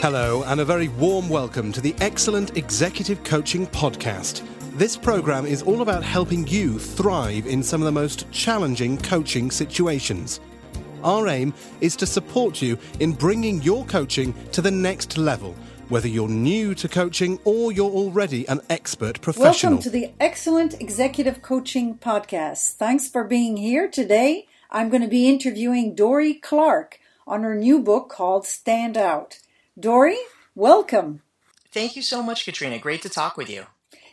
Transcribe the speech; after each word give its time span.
Hello, 0.00 0.42
and 0.44 0.60
a 0.60 0.64
very 0.64 0.88
warm 0.88 1.28
welcome 1.28 1.70
to 1.72 1.80
the 1.82 1.94
Excellent 2.00 2.56
Executive 2.56 3.22
Coaching 3.22 3.66
Podcast. 3.66 4.42
This 4.78 4.96
program 4.96 5.44
is 5.44 5.62
all 5.62 5.82
about 5.82 6.02
helping 6.02 6.46
you 6.46 6.78
thrive 6.78 7.46
in 7.46 7.62
some 7.62 7.82
of 7.82 7.84
the 7.84 7.92
most 7.92 8.24
challenging 8.32 8.96
coaching 8.96 9.50
situations. 9.50 10.40
Our 11.04 11.28
aim 11.28 11.52
is 11.82 11.96
to 11.96 12.06
support 12.06 12.62
you 12.62 12.78
in 12.98 13.12
bringing 13.12 13.60
your 13.60 13.84
coaching 13.84 14.32
to 14.52 14.62
the 14.62 14.70
next 14.70 15.18
level, 15.18 15.54
whether 15.90 16.08
you're 16.08 16.28
new 16.28 16.74
to 16.76 16.88
coaching 16.88 17.38
or 17.44 17.70
you're 17.70 17.90
already 17.90 18.48
an 18.48 18.62
expert 18.70 19.20
professional. 19.20 19.72
Welcome 19.72 19.82
to 19.82 19.90
the 19.90 20.12
Excellent 20.18 20.80
Executive 20.80 21.42
Coaching 21.42 21.98
Podcast. 21.98 22.72
Thanks 22.72 23.06
for 23.06 23.22
being 23.22 23.58
here 23.58 23.86
today. 23.86 24.46
I'm 24.70 24.88
going 24.88 25.02
to 25.02 25.08
be 25.08 25.28
interviewing 25.28 25.94
Dorie 25.94 26.34
Clark 26.34 27.00
on 27.26 27.42
her 27.42 27.54
new 27.54 27.80
book 27.80 28.08
called 28.08 28.46
Stand 28.46 28.96
Out. 28.96 29.40
Dorie, 29.78 30.18
welcome. 30.54 31.22
Thank 31.72 31.96
you 31.96 32.02
so 32.02 32.22
much, 32.22 32.44
Katrina. 32.44 32.78
Great 32.78 33.02
to 33.02 33.08
talk 33.08 33.36
with 33.36 33.50
you. 33.50 33.66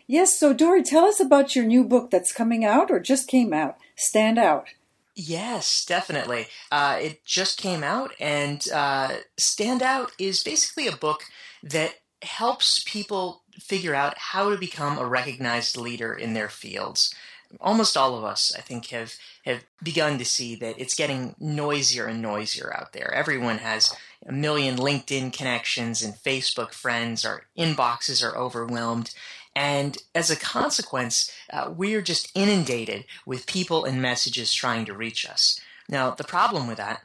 Yes, 0.08 0.40
so 0.40 0.54
Dorie, 0.54 0.84
tell 0.84 1.06
us 1.06 1.20
about 1.20 1.56
your 1.56 1.66
new 1.66 1.84
book 1.84 2.10
that's 2.10 2.32
coming 2.32 2.64
out 2.64 2.90
or 2.90 3.00
just 3.00 3.28
came 3.28 3.54
out, 3.54 3.78
Stand 3.96 4.40
Out. 4.40 4.70
Yes, 5.16 5.84
definitely. 5.86 6.48
Uh, 6.72 6.98
it 7.02 7.26
just 7.26 7.60
came 7.60 7.84
out, 7.84 8.12
and 8.20 8.66
uh, 8.72 9.10
Stand 9.36 9.82
Out 9.82 10.12
is 10.20 10.44
basically 10.44 10.88
a 10.88 10.96
book 10.96 11.24
that 11.64 11.96
helps 12.22 12.84
people 12.86 13.42
figure 13.60 13.96
out 13.96 14.18
how 14.18 14.50
to 14.50 14.58
become 14.58 14.98
a 14.98 15.06
recognized 15.06 15.76
leader 15.76 16.14
in 16.14 16.34
their 16.34 16.50
fields. 16.50 17.14
Almost 17.60 17.96
all 17.96 18.18
of 18.18 18.24
us, 18.24 18.54
I 18.56 18.62
think, 18.62 18.88
have 18.88 19.14
have 19.46 19.64
begun 19.82 20.18
to 20.18 20.26
see 20.26 20.56
that 20.58 20.80
it's 20.80 20.96
getting 20.96 21.36
noisier 21.40 22.06
and 22.06 22.22
noisier 22.22 22.74
out 22.76 22.94
there. 22.94 23.14
Everyone 23.14 23.60
has 23.60 23.94
a 24.26 24.32
million 24.32 24.76
LinkedIn 24.76 25.32
connections 25.34 26.04
and 26.04 26.14
Facebook 26.14 26.74
friends. 26.74 27.24
Our 27.24 27.44
inboxes 27.58 28.24
are 28.24 28.38
overwhelmed. 28.38 29.14
And 29.56 29.98
as 30.14 30.30
a 30.30 30.36
consequence, 30.36 31.32
uh, 31.52 31.72
we're 31.76 32.02
just 32.02 32.32
inundated 32.36 33.06
with 33.26 33.48
people 33.48 33.86
and 33.86 34.02
messages 34.02 34.54
trying 34.54 34.86
to 34.86 34.94
reach 34.94 35.28
us. 35.28 35.60
Now, 35.90 36.12
the 36.12 36.24
problem 36.24 36.68
with 36.68 36.78
that 36.78 37.02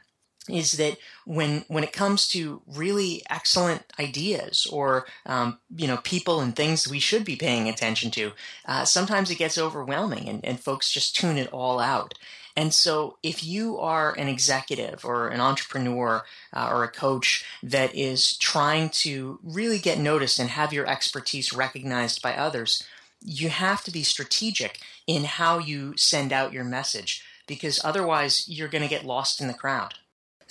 is 0.49 0.73
that 0.73 0.97
when 1.25 1.63
when 1.67 1.83
it 1.83 1.93
comes 1.93 2.27
to 2.29 2.61
really 2.67 3.23
excellent 3.29 3.83
ideas 3.99 4.67
or 4.71 5.05
um, 5.25 5.59
you 5.75 5.87
know 5.87 5.97
people 5.97 6.41
and 6.41 6.55
things 6.55 6.87
we 6.87 6.99
should 6.99 7.23
be 7.23 7.35
paying 7.35 7.69
attention 7.69 8.11
to, 8.11 8.31
uh, 8.65 8.85
sometimes 8.85 9.31
it 9.31 9.37
gets 9.37 9.57
overwhelming 9.57 10.27
and, 10.27 10.43
and 10.43 10.59
folks 10.59 10.91
just 10.91 11.15
tune 11.15 11.37
it 11.37 11.51
all 11.53 11.79
out. 11.79 12.13
And 12.55 12.73
so, 12.73 13.17
if 13.23 13.43
you 13.43 13.79
are 13.79 14.13
an 14.13 14.27
executive 14.27 15.03
or 15.03 15.29
an 15.29 15.39
entrepreneur 15.39 16.23
uh, 16.53 16.69
or 16.71 16.83
a 16.83 16.91
coach 16.91 17.43
that 17.63 17.95
is 17.95 18.37
trying 18.37 18.89
to 18.89 19.39
really 19.43 19.79
get 19.79 19.97
noticed 19.97 20.39
and 20.39 20.49
have 20.51 20.73
your 20.73 20.85
expertise 20.85 21.51
recognized 21.51 22.21
by 22.21 22.35
others, 22.35 22.83
you 23.23 23.49
have 23.49 23.83
to 23.85 23.91
be 23.91 24.03
strategic 24.03 24.79
in 25.07 25.23
how 25.23 25.57
you 25.57 25.95
send 25.97 26.31
out 26.31 26.53
your 26.53 26.63
message 26.63 27.23
because 27.47 27.83
otherwise 27.83 28.47
you're 28.47 28.67
going 28.67 28.83
to 28.83 28.89
get 28.89 29.05
lost 29.05 29.41
in 29.41 29.47
the 29.47 29.53
crowd. 29.53 29.95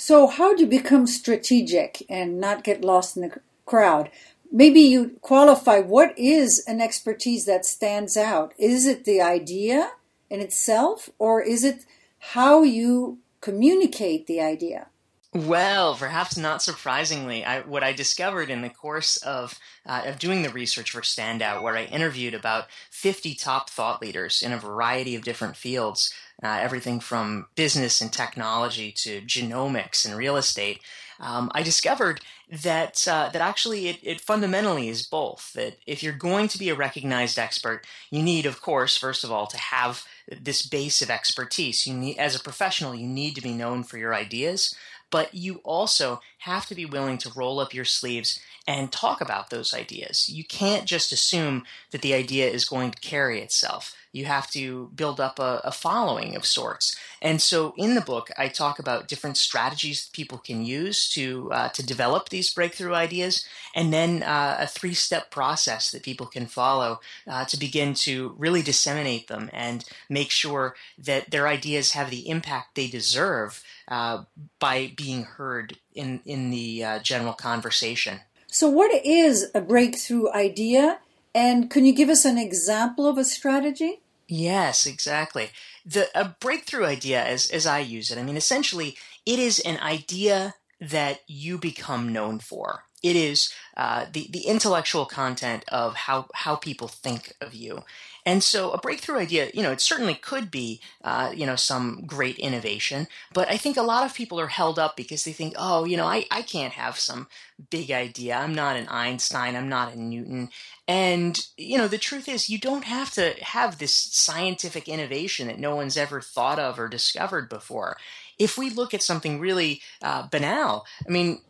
So, 0.04 0.26
how 0.26 0.52
do 0.52 0.64
you 0.64 0.68
become 0.68 1.06
strategic 1.06 2.04
and 2.08 2.40
not 2.40 2.64
get 2.64 2.84
lost 2.84 3.16
in 3.16 3.22
the 3.22 3.40
crowd? 3.64 4.10
Maybe 4.50 4.80
you 4.80 5.16
qualify 5.20 5.78
what 5.78 6.12
is 6.18 6.64
an 6.66 6.80
expertise 6.80 7.44
that 7.44 7.64
stands 7.64 8.16
out? 8.16 8.52
Is 8.58 8.84
it 8.84 9.04
the 9.04 9.20
idea 9.20 9.92
in 10.28 10.40
itself, 10.40 11.08
or 11.20 11.40
is 11.40 11.62
it 11.62 11.86
how 12.18 12.64
you 12.64 13.18
communicate 13.40 14.26
the 14.26 14.40
idea? 14.40 14.88
Well, 15.32 15.94
perhaps 15.94 16.36
not 16.36 16.62
surprisingly, 16.62 17.44
I, 17.44 17.60
what 17.60 17.84
I 17.84 17.92
discovered 17.92 18.50
in 18.50 18.60
the 18.60 18.70
course 18.70 19.18
of 19.18 19.56
uh, 19.86 20.02
of 20.06 20.18
doing 20.18 20.42
the 20.42 20.50
research 20.50 20.90
for 20.90 21.02
Standout, 21.02 21.62
where 21.62 21.76
I 21.76 21.84
interviewed 21.84 22.34
about 22.34 22.66
50 22.90 23.36
top 23.36 23.70
thought 23.70 24.02
leaders 24.02 24.42
in 24.42 24.52
a 24.52 24.58
variety 24.58 25.14
of 25.14 25.22
different 25.22 25.56
fields, 25.56 26.12
uh, 26.42 26.58
everything 26.60 27.00
from 27.00 27.46
business 27.54 28.00
and 28.00 28.12
technology 28.12 28.92
to 28.92 29.20
genomics 29.22 30.04
and 30.04 30.16
real 30.16 30.36
estate, 30.36 30.80
um, 31.20 31.50
I 31.54 31.62
discovered 31.62 32.20
that 32.50 33.06
uh, 33.08 33.28
that 33.30 33.40
actually 33.40 33.88
it, 33.88 33.98
it, 34.02 34.20
fundamentally 34.20 34.88
is 34.88 35.06
both. 35.06 35.52
That 35.54 35.76
if 35.86 36.02
you're 36.02 36.12
going 36.12 36.48
to 36.48 36.58
be 36.58 36.68
a 36.68 36.74
recognized 36.74 37.38
expert, 37.38 37.86
you 38.10 38.22
need, 38.22 38.44
of 38.44 38.60
course, 38.60 38.96
first 38.96 39.22
of 39.22 39.30
all, 39.30 39.46
to 39.46 39.56
have 39.56 40.04
this 40.28 40.66
base 40.66 41.00
of 41.00 41.10
expertise. 41.10 41.86
You 41.86 41.94
need, 41.94 42.18
as 42.18 42.34
a 42.34 42.42
professional, 42.42 42.94
you 42.94 43.06
need 43.06 43.36
to 43.36 43.42
be 43.42 43.54
known 43.54 43.84
for 43.84 43.98
your 43.98 44.14
ideas, 44.14 44.74
but 45.10 45.32
you 45.32 45.60
also 45.62 46.20
have 46.42 46.66
to 46.66 46.74
be 46.74 46.84
willing 46.84 47.18
to 47.18 47.32
roll 47.34 47.60
up 47.60 47.74
your 47.74 47.84
sleeves 47.84 48.40
and 48.66 48.92
talk 48.92 49.20
about 49.20 49.50
those 49.50 49.74
ideas. 49.74 50.28
You 50.28 50.44
can't 50.44 50.86
just 50.86 51.12
assume 51.12 51.64
that 51.90 52.02
the 52.02 52.14
idea 52.14 52.48
is 52.48 52.64
going 52.64 52.90
to 52.90 53.00
carry 53.00 53.40
itself 53.40 53.94
you 54.12 54.26
have 54.26 54.50
to 54.50 54.90
build 54.94 55.18
up 55.20 55.38
a, 55.38 55.60
a, 55.64 55.72
following 55.72 56.36
of 56.36 56.44
sorts. 56.44 56.94
And 57.22 57.40
so 57.40 57.72
in 57.78 57.94
the 57.94 58.00
book, 58.02 58.30
I 58.36 58.48
talk 58.48 58.78
about 58.78 59.08
different 59.08 59.38
strategies 59.38 60.10
people 60.12 60.38
can 60.38 60.64
use 60.64 61.08
to 61.14 61.50
uh, 61.50 61.68
to 61.70 61.84
develop 61.84 62.28
these 62.28 62.52
breakthrough 62.52 62.94
ideas, 62.94 63.46
and 63.74 63.92
then 63.92 64.22
uh, 64.22 64.58
a 64.60 64.66
three 64.66 64.94
step 64.94 65.30
process 65.30 65.90
that 65.90 66.02
people 66.02 66.26
can 66.26 66.46
follow 66.46 67.00
uh, 67.26 67.46
to 67.46 67.56
begin 67.56 67.94
to 67.94 68.34
really 68.36 68.62
disseminate 68.62 69.28
them 69.28 69.48
and 69.52 69.84
make 70.10 70.30
sure 70.30 70.74
that 70.98 71.30
their 71.30 71.48
ideas 71.48 71.92
have 71.92 72.10
the 72.10 72.28
impact 72.28 72.74
they 72.74 72.88
deserve 72.88 73.64
uh, 73.88 74.24
by 74.58 74.92
being 74.94 75.24
heard 75.24 75.78
in 75.94 76.20
in 76.24 76.50
the 76.50 76.84
uh, 76.84 76.98
general 77.00 77.32
conversation. 77.34 78.20
So, 78.48 78.68
what 78.68 78.92
is 79.04 79.50
a 79.54 79.60
breakthrough 79.60 80.30
idea? 80.30 80.98
And 81.34 81.70
can 81.70 81.86
you 81.86 81.94
give 81.94 82.10
us 82.10 82.26
an 82.26 82.36
example 82.36 83.06
of 83.06 83.16
a 83.16 83.24
strategy? 83.24 84.02
Yes, 84.28 84.86
exactly. 84.86 85.50
The 85.84 86.08
a 86.14 86.36
breakthrough 86.40 86.86
idea 86.86 87.24
as 87.24 87.50
as 87.50 87.66
I 87.66 87.80
use 87.80 88.10
it, 88.10 88.18
I 88.18 88.22
mean 88.22 88.36
essentially 88.36 88.96
it 89.26 89.38
is 89.38 89.58
an 89.60 89.78
idea 89.78 90.54
that 90.80 91.20
you 91.26 91.58
become 91.58 92.12
known 92.12 92.38
for. 92.38 92.84
It 93.02 93.16
is 93.16 93.52
uh, 93.76 94.06
the 94.12 94.28
the 94.30 94.46
intellectual 94.46 95.06
content 95.06 95.64
of 95.68 95.94
how 95.94 96.28
how 96.34 96.56
people 96.56 96.88
think 96.88 97.34
of 97.40 97.54
you, 97.54 97.84
and 98.24 98.42
so 98.42 98.70
a 98.70 98.78
breakthrough 98.78 99.18
idea, 99.18 99.50
you 99.52 99.62
know, 99.62 99.72
it 99.72 99.80
certainly 99.80 100.14
could 100.14 100.50
be, 100.50 100.80
uh, 101.02 101.32
you 101.34 101.44
know, 101.44 101.56
some 101.56 102.04
great 102.06 102.38
innovation. 102.38 103.08
But 103.32 103.50
I 103.50 103.56
think 103.56 103.76
a 103.76 103.82
lot 103.82 104.04
of 104.04 104.14
people 104.14 104.38
are 104.38 104.46
held 104.46 104.78
up 104.78 104.96
because 104.96 105.24
they 105.24 105.32
think, 105.32 105.54
oh, 105.56 105.84
you 105.84 105.96
know, 105.96 106.06
I 106.06 106.26
I 106.30 106.42
can't 106.42 106.74
have 106.74 106.98
some 106.98 107.26
big 107.70 107.90
idea. 107.90 108.36
I'm 108.36 108.54
not 108.54 108.76
an 108.76 108.86
Einstein. 108.88 109.56
I'm 109.56 109.68
not 109.68 109.92
a 109.92 110.00
Newton. 110.00 110.50
And 110.86 111.44
you 111.56 111.78
know, 111.78 111.88
the 111.88 111.98
truth 111.98 112.28
is, 112.28 112.48
you 112.48 112.58
don't 112.58 112.84
have 112.84 113.10
to 113.14 113.34
have 113.42 113.78
this 113.78 113.94
scientific 113.94 114.88
innovation 114.88 115.48
that 115.48 115.58
no 115.58 115.74
one's 115.74 115.96
ever 115.96 116.20
thought 116.20 116.60
of 116.60 116.78
or 116.78 116.88
discovered 116.88 117.48
before. 117.48 117.96
If 118.38 118.56
we 118.56 118.70
look 118.70 118.94
at 118.94 119.02
something 119.02 119.40
really 119.40 119.82
uh, 120.00 120.28
banal, 120.28 120.86
I 121.06 121.10
mean 121.10 121.40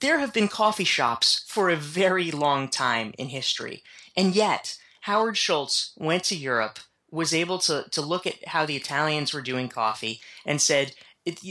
there 0.00 0.18
have 0.18 0.32
been 0.32 0.48
coffee 0.48 0.84
shops 0.84 1.44
for 1.46 1.68
a 1.68 1.76
very 1.76 2.30
long 2.30 2.68
time 2.68 3.12
in 3.18 3.28
history. 3.28 3.82
And 4.16 4.34
yet, 4.34 4.78
Howard 5.06 5.36
Schultz 5.36 5.92
went 5.96 6.24
to 6.24 6.34
Europe, 6.34 6.80
was 7.12 7.32
able 7.32 7.60
to, 7.60 7.84
to 7.92 8.02
look 8.02 8.26
at 8.26 8.48
how 8.48 8.66
the 8.66 8.74
Italians 8.74 9.32
were 9.32 9.40
doing 9.40 9.68
coffee, 9.68 10.20
and 10.44 10.60
said, 10.60 10.94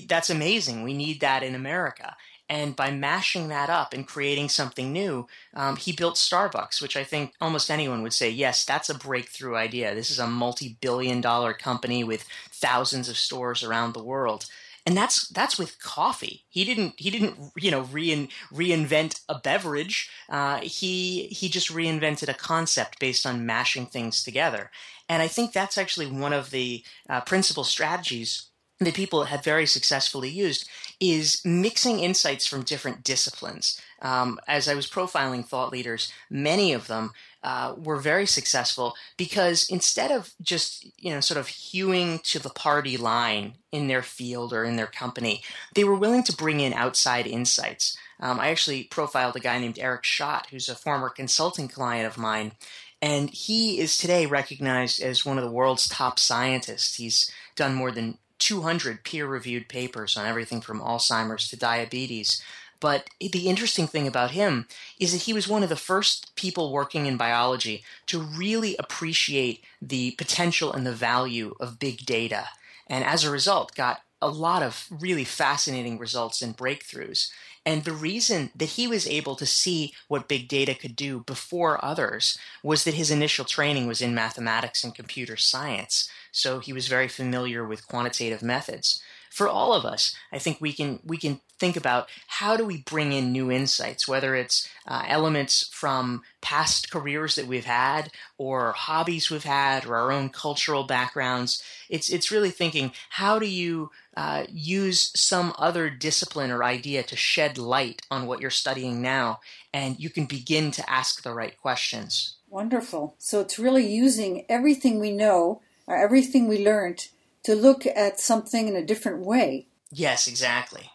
That's 0.09 0.29
amazing. 0.29 0.83
We 0.83 0.93
need 0.93 1.21
that 1.21 1.41
in 1.41 1.55
America. 1.55 2.17
And 2.49 2.75
by 2.75 2.91
mashing 2.91 3.47
that 3.47 3.69
up 3.69 3.93
and 3.93 4.05
creating 4.05 4.49
something 4.49 4.91
new, 4.91 5.27
um, 5.53 5.77
he 5.77 5.93
built 5.93 6.15
Starbucks, 6.15 6.81
which 6.81 6.97
I 6.97 7.05
think 7.05 7.31
almost 7.39 7.71
anyone 7.71 8.03
would 8.03 8.13
say, 8.13 8.29
yes, 8.29 8.65
that's 8.65 8.89
a 8.89 8.93
breakthrough 8.93 9.55
idea. 9.55 9.95
This 9.95 10.11
is 10.11 10.19
a 10.19 10.27
multi 10.27 10.77
billion 10.81 11.21
dollar 11.21 11.53
company 11.53 12.03
with 12.03 12.25
thousands 12.51 13.07
of 13.07 13.17
stores 13.17 13.63
around 13.63 13.93
the 13.93 14.03
world 14.03 14.47
and 14.85 14.95
that's 14.95 15.27
that's 15.29 15.57
with 15.57 15.79
coffee. 15.79 16.45
He 16.49 16.63
didn't 16.63 16.93
he 16.97 17.09
didn't 17.09 17.51
you 17.57 17.71
know 17.71 17.81
rein, 17.81 18.29
reinvent 18.53 19.21
a 19.27 19.39
beverage. 19.39 20.09
Uh, 20.29 20.59
he 20.59 21.27
he 21.27 21.49
just 21.49 21.69
reinvented 21.69 22.29
a 22.29 22.33
concept 22.33 22.99
based 22.99 23.25
on 23.25 23.45
mashing 23.45 23.87
things 23.87 24.23
together. 24.23 24.69
And 25.09 25.21
I 25.21 25.27
think 25.27 25.53
that's 25.53 25.77
actually 25.77 26.07
one 26.07 26.33
of 26.33 26.51
the 26.51 26.83
uh, 27.09 27.21
principal 27.21 27.63
strategies 27.63 28.49
that 28.79 28.93
people 28.93 29.25
have 29.25 29.43
very 29.43 29.65
successfully 29.65 30.29
used 30.29 30.69
is 30.99 31.41
mixing 31.45 31.99
insights 31.99 32.45
from 32.45 32.63
different 32.63 33.03
disciplines. 33.03 33.79
Um, 34.01 34.39
as 34.47 34.67
I 34.67 34.75
was 34.75 34.89
profiling 34.89 35.45
thought 35.45 35.71
leaders, 35.71 36.11
many 36.29 36.73
of 36.73 36.87
them 36.87 37.11
uh, 37.43 37.75
were 37.77 37.97
very 37.97 38.25
successful 38.25 38.95
because 39.17 39.69
instead 39.69 40.11
of 40.11 40.33
just 40.41 40.87
you 40.97 41.11
know 41.11 41.19
sort 41.19 41.39
of 41.39 41.47
hewing 41.47 42.19
to 42.23 42.39
the 42.39 42.49
party 42.49 42.97
line 42.97 43.53
in 43.71 43.87
their 43.87 44.01
field 44.01 44.51
or 44.51 44.63
in 44.63 44.75
their 44.75 44.87
company, 44.87 45.41
they 45.73 45.83
were 45.83 45.95
willing 45.95 46.23
to 46.23 46.35
bring 46.35 46.59
in 46.59 46.73
outside 46.73 47.27
insights. 47.27 47.97
Um, 48.19 48.39
I 48.39 48.49
actually 48.49 48.83
profiled 48.83 49.35
a 49.35 49.41
guy 49.41 49.59
named 49.59 49.79
Eric 49.79 50.03
Schadt, 50.03 50.47
who's 50.47 50.69
a 50.69 50.75
former 50.75 51.09
consulting 51.09 51.67
client 51.67 52.07
of 52.07 52.17
mine, 52.17 52.53
and 53.01 53.29
he 53.29 53.79
is 53.79 53.97
today 53.97 54.25
recognized 54.25 55.01
as 55.01 55.25
one 55.25 55.37
of 55.37 55.43
the 55.43 55.51
world's 55.51 55.87
top 55.87 56.19
scientists. 56.19 56.95
He's 56.95 57.31
done 57.55 57.75
more 57.75 57.91
than 57.91 58.17
200 58.39 59.03
peer 59.03 59.25
reviewed 59.27 59.67
papers 59.69 60.17
on 60.17 60.25
everything 60.25 60.61
from 60.61 60.79
Alzheimer's 60.79 61.47
to 61.49 61.57
diabetes. 61.57 62.41
But 62.79 63.09
the 63.19 63.47
interesting 63.47 63.87
thing 63.87 64.07
about 64.07 64.31
him 64.31 64.67
is 64.99 65.11
that 65.13 65.23
he 65.23 65.33
was 65.33 65.47
one 65.47 65.63
of 65.63 65.69
the 65.69 65.75
first 65.75 66.35
people 66.35 66.71
working 66.71 67.05
in 67.05 67.17
biology 67.17 67.83
to 68.07 68.19
really 68.19 68.75
appreciate 68.77 69.63
the 69.81 70.11
potential 70.11 70.73
and 70.73 70.85
the 70.85 70.91
value 70.91 71.55
of 71.59 71.79
big 71.79 72.05
data. 72.05 72.49
And 72.87 73.03
as 73.03 73.23
a 73.23 73.31
result, 73.31 73.75
got 73.75 74.01
a 74.21 74.27
lot 74.29 74.61
of 74.61 74.87
really 74.89 75.23
fascinating 75.23 75.97
results 75.97 76.41
and 76.41 76.55
breakthroughs. 76.55 77.31
And 77.65 77.83
the 77.83 77.93
reason 77.93 78.51
that 78.55 78.69
he 78.69 78.87
was 78.87 79.07
able 79.07 79.35
to 79.37 79.45
see 79.45 79.93
what 80.07 80.27
big 80.27 80.47
data 80.47 80.75
could 80.75 80.95
do 80.95 81.21
before 81.21 81.83
others 81.83 82.37
was 82.61 82.83
that 82.83 82.93
his 82.93 83.09
initial 83.09 83.45
training 83.45 83.87
was 83.87 84.01
in 84.01 84.13
mathematics 84.13 84.83
and 84.83 84.93
computer 84.93 85.35
science. 85.35 86.09
So 86.35 86.59
he 86.59 86.73
was 86.73 86.89
very 86.89 87.07
familiar 87.07 87.65
with 87.65 87.87
quantitative 87.87 88.43
methods. 88.43 89.01
For 89.31 89.47
all 89.47 89.73
of 89.73 89.85
us, 89.85 90.13
I 90.33 90.37
think 90.37 90.59
we 90.59 90.73
can 90.73 90.99
we 91.03 91.17
can 91.17 91.39
think 91.59 91.77
about 91.77 92.09
how 92.27 92.57
do 92.57 92.65
we 92.65 92.81
bring 92.81 93.13
in 93.13 93.31
new 93.31 93.49
insights, 93.49 94.07
whether 94.07 94.35
it's 94.35 94.69
uh, 94.85 95.03
elements 95.07 95.69
from 95.71 96.23
past 96.41 96.91
careers 96.91 97.35
that 97.35 97.47
we've 97.47 97.65
had, 97.65 98.11
or 98.37 98.73
hobbies 98.73 99.29
we've 99.29 99.45
had, 99.45 99.85
or 99.85 99.95
our 99.95 100.11
own 100.11 100.29
cultural 100.29 100.83
backgrounds. 100.83 101.63
It's 101.89 102.09
it's 102.09 102.31
really 102.31 102.51
thinking 102.51 102.91
how 103.11 103.39
do 103.39 103.47
you 103.47 103.91
uh, 104.17 104.45
use 104.49 105.11
some 105.15 105.53
other 105.57 105.89
discipline 105.89 106.51
or 106.51 106.63
idea 106.63 107.03
to 107.03 107.15
shed 107.15 107.57
light 107.57 108.01
on 108.11 108.27
what 108.27 108.41
you're 108.41 108.49
studying 108.49 109.01
now, 109.01 109.39
and 109.73 109.99
you 109.99 110.09
can 110.09 110.25
begin 110.25 110.71
to 110.71 110.89
ask 110.89 111.23
the 111.23 111.33
right 111.33 111.57
questions. 111.61 112.35
Wonderful. 112.49 113.15
So 113.19 113.39
it's 113.39 113.59
really 113.59 113.87
using 113.87 114.45
everything 114.49 114.99
we 114.99 115.11
know 115.11 115.61
or 115.87 115.95
everything 115.95 116.47
we 116.47 116.63
learned 116.63 117.07
to 117.43 117.55
look 117.55 117.85
at 117.85 118.19
something 118.19 118.67
in 118.67 118.75
a 118.75 118.85
different 118.85 119.19
way. 119.19 119.67
Yes, 119.91 120.27
exactly. 120.27 120.91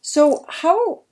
So, 0.00 0.44
how 0.48 1.02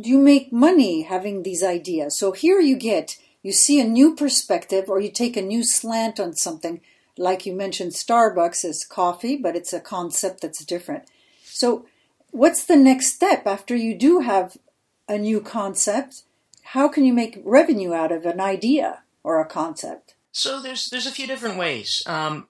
do 0.00 0.08
you 0.08 0.18
make 0.18 0.52
money 0.52 1.02
having 1.02 1.42
these 1.42 1.62
ideas? 1.62 2.16
So, 2.16 2.32
here 2.32 2.60
you 2.60 2.76
get, 2.76 3.18
you 3.42 3.52
see 3.52 3.80
a 3.80 3.84
new 3.84 4.14
perspective 4.14 4.88
or 4.88 5.00
you 5.00 5.10
take 5.10 5.36
a 5.36 5.42
new 5.42 5.64
slant 5.64 6.20
on 6.20 6.34
something. 6.34 6.80
Like 7.18 7.44
you 7.44 7.52
mentioned, 7.52 7.92
Starbucks 7.92 8.64
is 8.64 8.84
coffee, 8.84 9.36
but 9.36 9.56
it's 9.56 9.72
a 9.72 9.80
concept 9.80 10.42
that's 10.42 10.64
different. 10.64 11.04
So, 11.44 11.86
what's 12.30 12.64
the 12.64 12.76
next 12.76 13.12
step 13.12 13.46
after 13.46 13.74
you 13.74 13.94
do 13.94 14.20
have 14.20 14.56
a 15.08 15.18
new 15.18 15.40
concept? 15.40 16.22
How 16.62 16.86
can 16.86 17.04
you 17.04 17.12
make 17.12 17.42
revenue 17.44 17.92
out 17.92 18.12
of 18.12 18.24
an 18.24 18.40
idea 18.40 19.02
or 19.24 19.40
a 19.40 19.46
concept? 19.46 20.14
So 20.32 20.60
there's 20.60 20.88
there's 20.90 21.06
a 21.06 21.10
few 21.10 21.26
different 21.26 21.58
ways. 21.58 22.02
Um, 22.06 22.46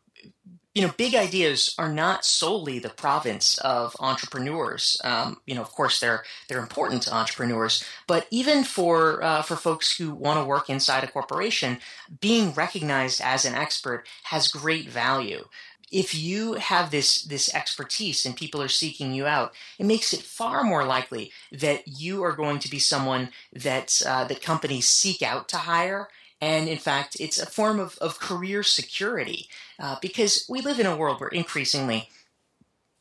you 0.74 0.82
know, 0.82 0.94
big 0.96 1.14
ideas 1.14 1.74
are 1.78 1.92
not 1.92 2.24
solely 2.24 2.78
the 2.78 2.90
province 2.90 3.58
of 3.58 3.96
entrepreneurs. 3.98 5.00
Um, 5.02 5.40
you 5.44 5.54
know, 5.54 5.62
of 5.62 5.72
course, 5.72 5.98
they're 5.98 6.22
they're 6.48 6.60
important 6.60 7.02
to 7.02 7.14
entrepreneurs, 7.14 7.84
but 8.06 8.26
even 8.30 8.62
for 8.62 9.22
uh, 9.22 9.42
for 9.42 9.56
folks 9.56 9.96
who 9.96 10.12
want 10.12 10.38
to 10.38 10.44
work 10.44 10.70
inside 10.70 11.02
a 11.02 11.08
corporation, 11.10 11.78
being 12.20 12.52
recognized 12.54 13.20
as 13.20 13.44
an 13.44 13.54
expert 13.54 14.06
has 14.24 14.48
great 14.48 14.88
value. 14.88 15.48
If 15.90 16.14
you 16.14 16.52
have 16.54 16.92
this 16.92 17.22
this 17.22 17.52
expertise 17.52 18.24
and 18.24 18.36
people 18.36 18.62
are 18.62 18.68
seeking 18.68 19.12
you 19.12 19.26
out, 19.26 19.52
it 19.76 19.86
makes 19.86 20.12
it 20.12 20.22
far 20.22 20.62
more 20.62 20.84
likely 20.84 21.32
that 21.50 21.88
you 21.88 22.22
are 22.22 22.32
going 22.32 22.60
to 22.60 22.70
be 22.70 22.78
someone 22.78 23.30
that 23.52 24.00
uh, 24.06 24.22
that 24.24 24.40
companies 24.40 24.86
seek 24.88 25.20
out 25.20 25.48
to 25.48 25.56
hire 25.56 26.08
and 26.40 26.68
in 26.68 26.78
fact, 26.78 27.16
it's 27.20 27.38
a 27.38 27.46
form 27.46 27.78
of, 27.78 27.98
of 27.98 28.18
career 28.18 28.62
security 28.62 29.48
uh, 29.78 29.96
because 30.00 30.46
we 30.48 30.60
live 30.60 30.80
in 30.80 30.86
a 30.86 30.96
world 30.96 31.20
where 31.20 31.28
increasingly 31.28 32.08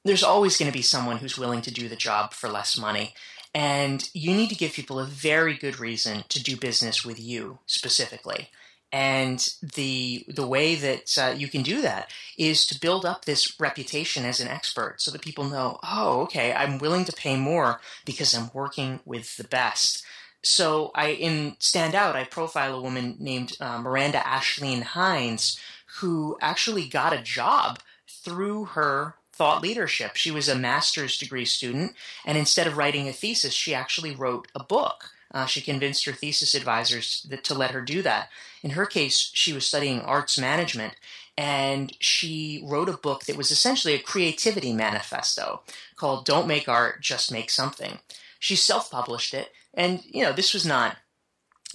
there's 0.03 0.23
always 0.23 0.57
going 0.57 0.71
to 0.71 0.77
be 0.77 0.81
someone 0.81 1.17
who's 1.17 1.37
willing 1.37 1.61
to 1.61 1.73
do 1.73 1.87
the 1.87 1.95
job 1.95 2.33
for 2.33 2.49
less 2.49 2.77
money. 2.77 3.13
And 3.53 4.09
you 4.13 4.35
need 4.35 4.49
to 4.49 4.55
give 4.55 4.73
people 4.73 4.99
a 4.99 5.05
very 5.05 5.55
good 5.55 5.79
reason 5.79 6.23
to 6.29 6.43
do 6.43 6.55
business 6.55 7.03
with 7.05 7.19
you 7.19 7.59
specifically. 7.65 8.49
And 8.91 9.47
the 9.61 10.25
the 10.27 10.47
way 10.47 10.73
that 10.75 11.15
uh, 11.17 11.33
you 11.37 11.47
can 11.47 11.61
do 11.61 11.81
that 11.83 12.11
is 12.37 12.65
to 12.67 12.79
build 12.79 13.05
up 13.05 13.25
this 13.25 13.59
reputation 13.59 14.25
as 14.25 14.39
an 14.39 14.47
expert, 14.47 14.99
so 14.99 15.11
that 15.11 15.21
people 15.21 15.43
know, 15.43 15.79
oh, 15.83 16.21
okay, 16.21 16.53
I'm 16.53 16.79
willing 16.79 17.05
to 17.05 17.11
pay 17.13 17.37
more 17.37 17.81
because 18.03 18.33
I'm 18.33 18.49
working 18.51 18.99
with 19.05 19.37
the 19.37 19.43
best. 19.43 20.03
So 20.41 20.91
I 20.95 21.09
in 21.09 21.55
Stand 21.59 21.95
Out, 21.95 22.15
I 22.15 22.23
profile 22.23 22.75
a 22.75 22.81
woman 22.81 23.17
named 23.19 23.57
uh, 23.59 23.79
Miranda 23.79 24.19
Ashleen 24.19 24.81
Hines, 24.81 25.59
who 25.99 26.37
actually 26.41 26.87
got 26.87 27.13
a 27.13 27.21
job 27.21 27.79
through 28.07 28.65
her 28.65 29.15
thought 29.33 29.61
leadership. 29.61 30.15
She 30.15 30.31
was 30.31 30.49
a 30.49 30.55
master's 30.55 31.17
degree 31.17 31.45
student, 31.45 31.93
and 32.25 32.37
instead 32.37 32.67
of 32.67 32.77
writing 32.77 33.07
a 33.07 33.13
thesis, 33.13 33.53
she 33.53 33.73
actually 33.73 34.15
wrote 34.15 34.47
a 34.53 34.63
book. 34.63 35.11
Uh, 35.31 35.45
she 35.45 35.61
convinced 35.61 36.05
her 36.05 36.11
thesis 36.11 36.55
advisors 36.55 37.25
that, 37.29 37.43
to 37.45 37.53
let 37.53 37.71
her 37.71 37.81
do 37.81 38.01
that. 38.01 38.29
In 38.63 38.71
her 38.71 38.85
case, 38.85 39.31
she 39.33 39.53
was 39.53 39.65
studying 39.65 40.01
arts 40.01 40.37
management, 40.37 40.95
and 41.37 41.95
she 41.99 42.61
wrote 42.65 42.89
a 42.89 42.97
book 42.97 43.25
that 43.25 43.37
was 43.37 43.51
essentially 43.51 43.93
a 43.93 43.99
creativity 43.99 44.73
manifesto 44.73 45.61
called 45.95 46.25
Don't 46.25 46.47
Make 46.47 46.67
Art, 46.67 47.01
Just 47.01 47.31
Make 47.31 47.49
Something. 47.49 47.99
She 48.39 48.55
self 48.55 48.91
published 48.91 49.33
it, 49.33 49.53
and 49.73 50.01
you 50.05 50.23
know, 50.23 50.33
this 50.33 50.53
was 50.53 50.65
not 50.65 50.97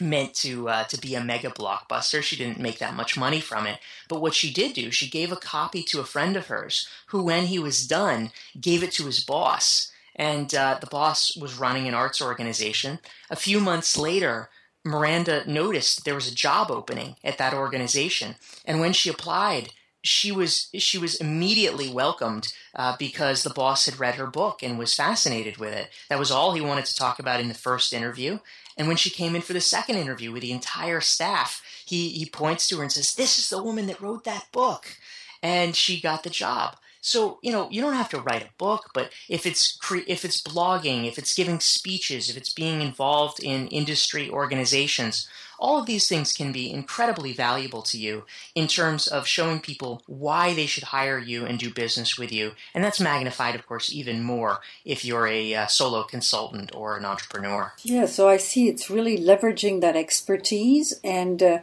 meant 0.00 0.34
to 0.34 0.68
uh, 0.68 0.84
to 0.84 0.98
be 0.98 1.14
a 1.14 1.24
mega 1.24 1.50
blockbuster. 1.50 2.22
She 2.22 2.36
didn't 2.36 2.60
make 2.60 2.78
that 2.78 2.94
much 2.94 3.16
money 3.16 3.40
from 3.40 3.66
it. 3.66 3.78
But 4.08 4.20
what 4.20 4.34
she 4.34 4.52
did 4.52 4.74
do, 4.74 4.90
she 4.90 5.08
gave 5.08 5.30
a 5.30 5.36
copy 5.36 5.82
to 5.84 6.00
a 6.00 6.04
friend 6.04 6.36
of 6.36 6.46
hers, 6.46 6.88
who, 7.08 7.22
when 7.22 7.46
he 7.46 7.58
was 7.58 7.86
done, 7.86 8.32
gave 8.60 8.82
it 8.82 8.92
to 8.92 9.06
his 9.06 9.20
boss. 9.24 9.92
And 10.16 10.54
uh, 10.54 10.78
the 10.80 10.86
boss 10.86 11.36
was 11.36 11.58
running 11.58 11.88
an 11.88 11.94
arts 11.94 12.22
organization. 12.22 13.00
A 13.30 13.36
few 13.36 13.58
months 13.60 13.96
later, 13.96 14.48
Miranda 14.84 15.48
noticed 15.50 16.04
there 16.04 16.14
was 16.14 16.30
a 16.30 16.34
job 16.34 16.70
opening 16.70 17.16
at 17.24 17.38
that 17.38 17.54
organization, 17.54 18.36
and 18.64 18.80
when 18.80 18.92
she 18.92 19.08
applied, 19.08 19.70
she 20.04 20.30
was 20.30 20.68
she 20.76 20.98
was 20.98 21.16
immediately 21.16 21.88
welcomed 21.88 22.52
uh, 22.76 22.94
because 22.98 23.42
the 23.42 23.50
boss 23.50 23.86
had 23.86 23.98
read 23.98 24.16
her 24.16 24.26
book 24.26 24.62
and 24.62 24.78
was 24.78 24.94
fascinated 24.94 25.56
with 25.56 25.72
it. 25.72 25.90
That 26.10 26.18
was 26.18 26.30
all 26.30 26.52
he 26.52 26.60
wanted 26.60 26.84
to 26.84 26.94
talk 26.94 27.18
about 27.18 27.40
in 27.40 27.48
the 27.48 27.54
first 27.54 27.92
interview. 27.92 28.38
And 28.76 28.86
when 28.86 28.98
she 28.98 29.08
came 29.08 29.34
in 29.34 29.40
for 29.40 29.54
the 29.54 29.60
second 29.60 29.96
interview 29.96 30.30
with 30.30 30.42
the 30.42 30.52
entire 30.52 31.00
staff, 31.00 31.62
he 31.86 32.10
he 32.10 32.26
points 32.26 32.68
to 32.68 32.76
her 32.76 32.82
and 32.82 32.92
says, 32.92 33.14
"This 33.14 33.38
is 33.38 33.48
the 33.48 33.62
woman 33.62 33.86
that 33.86 34.00
wrote 34.00 34.24
that 34.24 34.52
book," 34.52 34.98
and 35.42 35.74
she 35.74 36.00
got 36.00 36.22
the 36.22 36.30
job. 36.30 36.76
So 37.00 37.38
you 37.42 37.50
know 37.50 37.70
you 37.70 37.80
don't 37.80 37.94
have 37.94 38.10
to 38.10 38.20
write 38.20 38.42
a 38.42 38.58
book, 38.58 38.90
but 38.92 39.10
if 39.28 39.46
it's 39.46 39.74
cre- 39.76 40.06
if 40.06 40.24
it's 40.24 40.42
blogging, 40.42 41.06
if 41.06 41.18
it's 41.18 41.34
giving 41.34 41.60
speeches, 41.60 42.28
if 42.28 42.36
it's 42.36 42.52
being 42.52 42.82
involved 42.82 43.42
in 43.42 43.68
industry 43.68 44.28
organizations, 44.28 45.28
all 45.64 45.78
of 45.80 45.86
these 45.86 46.06
things 46.06 46.34
can 46.34 46.52
be 46.52 46.70
incredibly 46.70 47.32
valuable 47.32 47.80
to 47.80 47.96
you 47.96 48.24
in 48.54 48.66
terms 48.68 49.06
of 49.06 49.26
showing 49.26 49.60
people 49.60 50.02
why 50.06 50.52
they 50.52 50.66
should 50.66 50.84
hire 50.84 51.18
you 51.18 51.46
and 51.46 51.58
do 51.58 51.72
business 51.72 52.18
with 52.18 52.30
you. 52.30 52.52
And 52.74 52.84
that's 52.84 53.00
magnified, 53.00 53.54
of 53.54 53.66
course, 53.66 53.90
even 53.90 54.22
more 54.22 54.58
if 54.84 55.06
you're 55.06 55.26
a 55.26 55.54
uh, 55.54 55.66
solo 55.66 56.02
consultant 56.02 56.70
or 56.74 56.98
an 56.98 57.06
entrepreneur. 57.06 57.72
Yeah, 57.82 58.04
so 58.04 58.28
I 58.28 58.36
see 58.36 58.68
it's 58.68 58.90
really 58.90 59.16
leveraging 59.16 59.80
that 59.80 59.96
expertise 59.96 61.00
and 61.02 61.42
uh, 61.42 61.58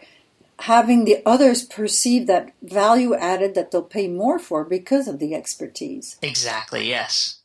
having 0.61 1.05
the 1.05 1.21
others 1.23 1.63
perceive 1.63 2.25
that 2.25 2.53
value 2.63 3.13
added 3.13 3.53
that 3.53 3.69
they'll 3.69 3.83
pay 3.83 4.07
more 4.07 4.39
for 4.39 4.65
because 4.65 5.07
of 5.07 5.19
the 5.19 5.35
expertise. 5.35 6.17
Exactly, 6.23 6.89
yes. 6.89 7.37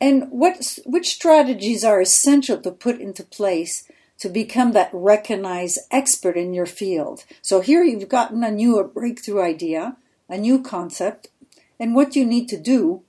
And 0.00 0.30
what 0.30 0.78
which 0.86 1.10
strategies 1.10 1.84
are 1.84 2.00
essential 2.00 2.56
to 2.62 2.70
put 2.70 2.98
into 3.02 3.22
place 3.22 3.86
to 4.20 4.28
become 4.28 4.72
that 4.72 4.90
recognized 4.92 5.78
expert 5.90 6.36
in 6.36 6.54
your 6.54 6.66
field. 6.66 7.24
So 7.42 7.60
here 7.60 7.82
you've 7.82 8.08
gotten 8.08 8.44
a 8.44 8.50
new 8.50 8.82
breakthrough 8.84 9.42
idea, 9.42 9.96
a 10.28 10.38
new 10.38 10.62
concept, 10.62 11.28
and 11.78 11.94
what 11.94 12.14
you 12.14 12.24
need 12.24 12.48
to 12.50 12.58
do 12.58 13.02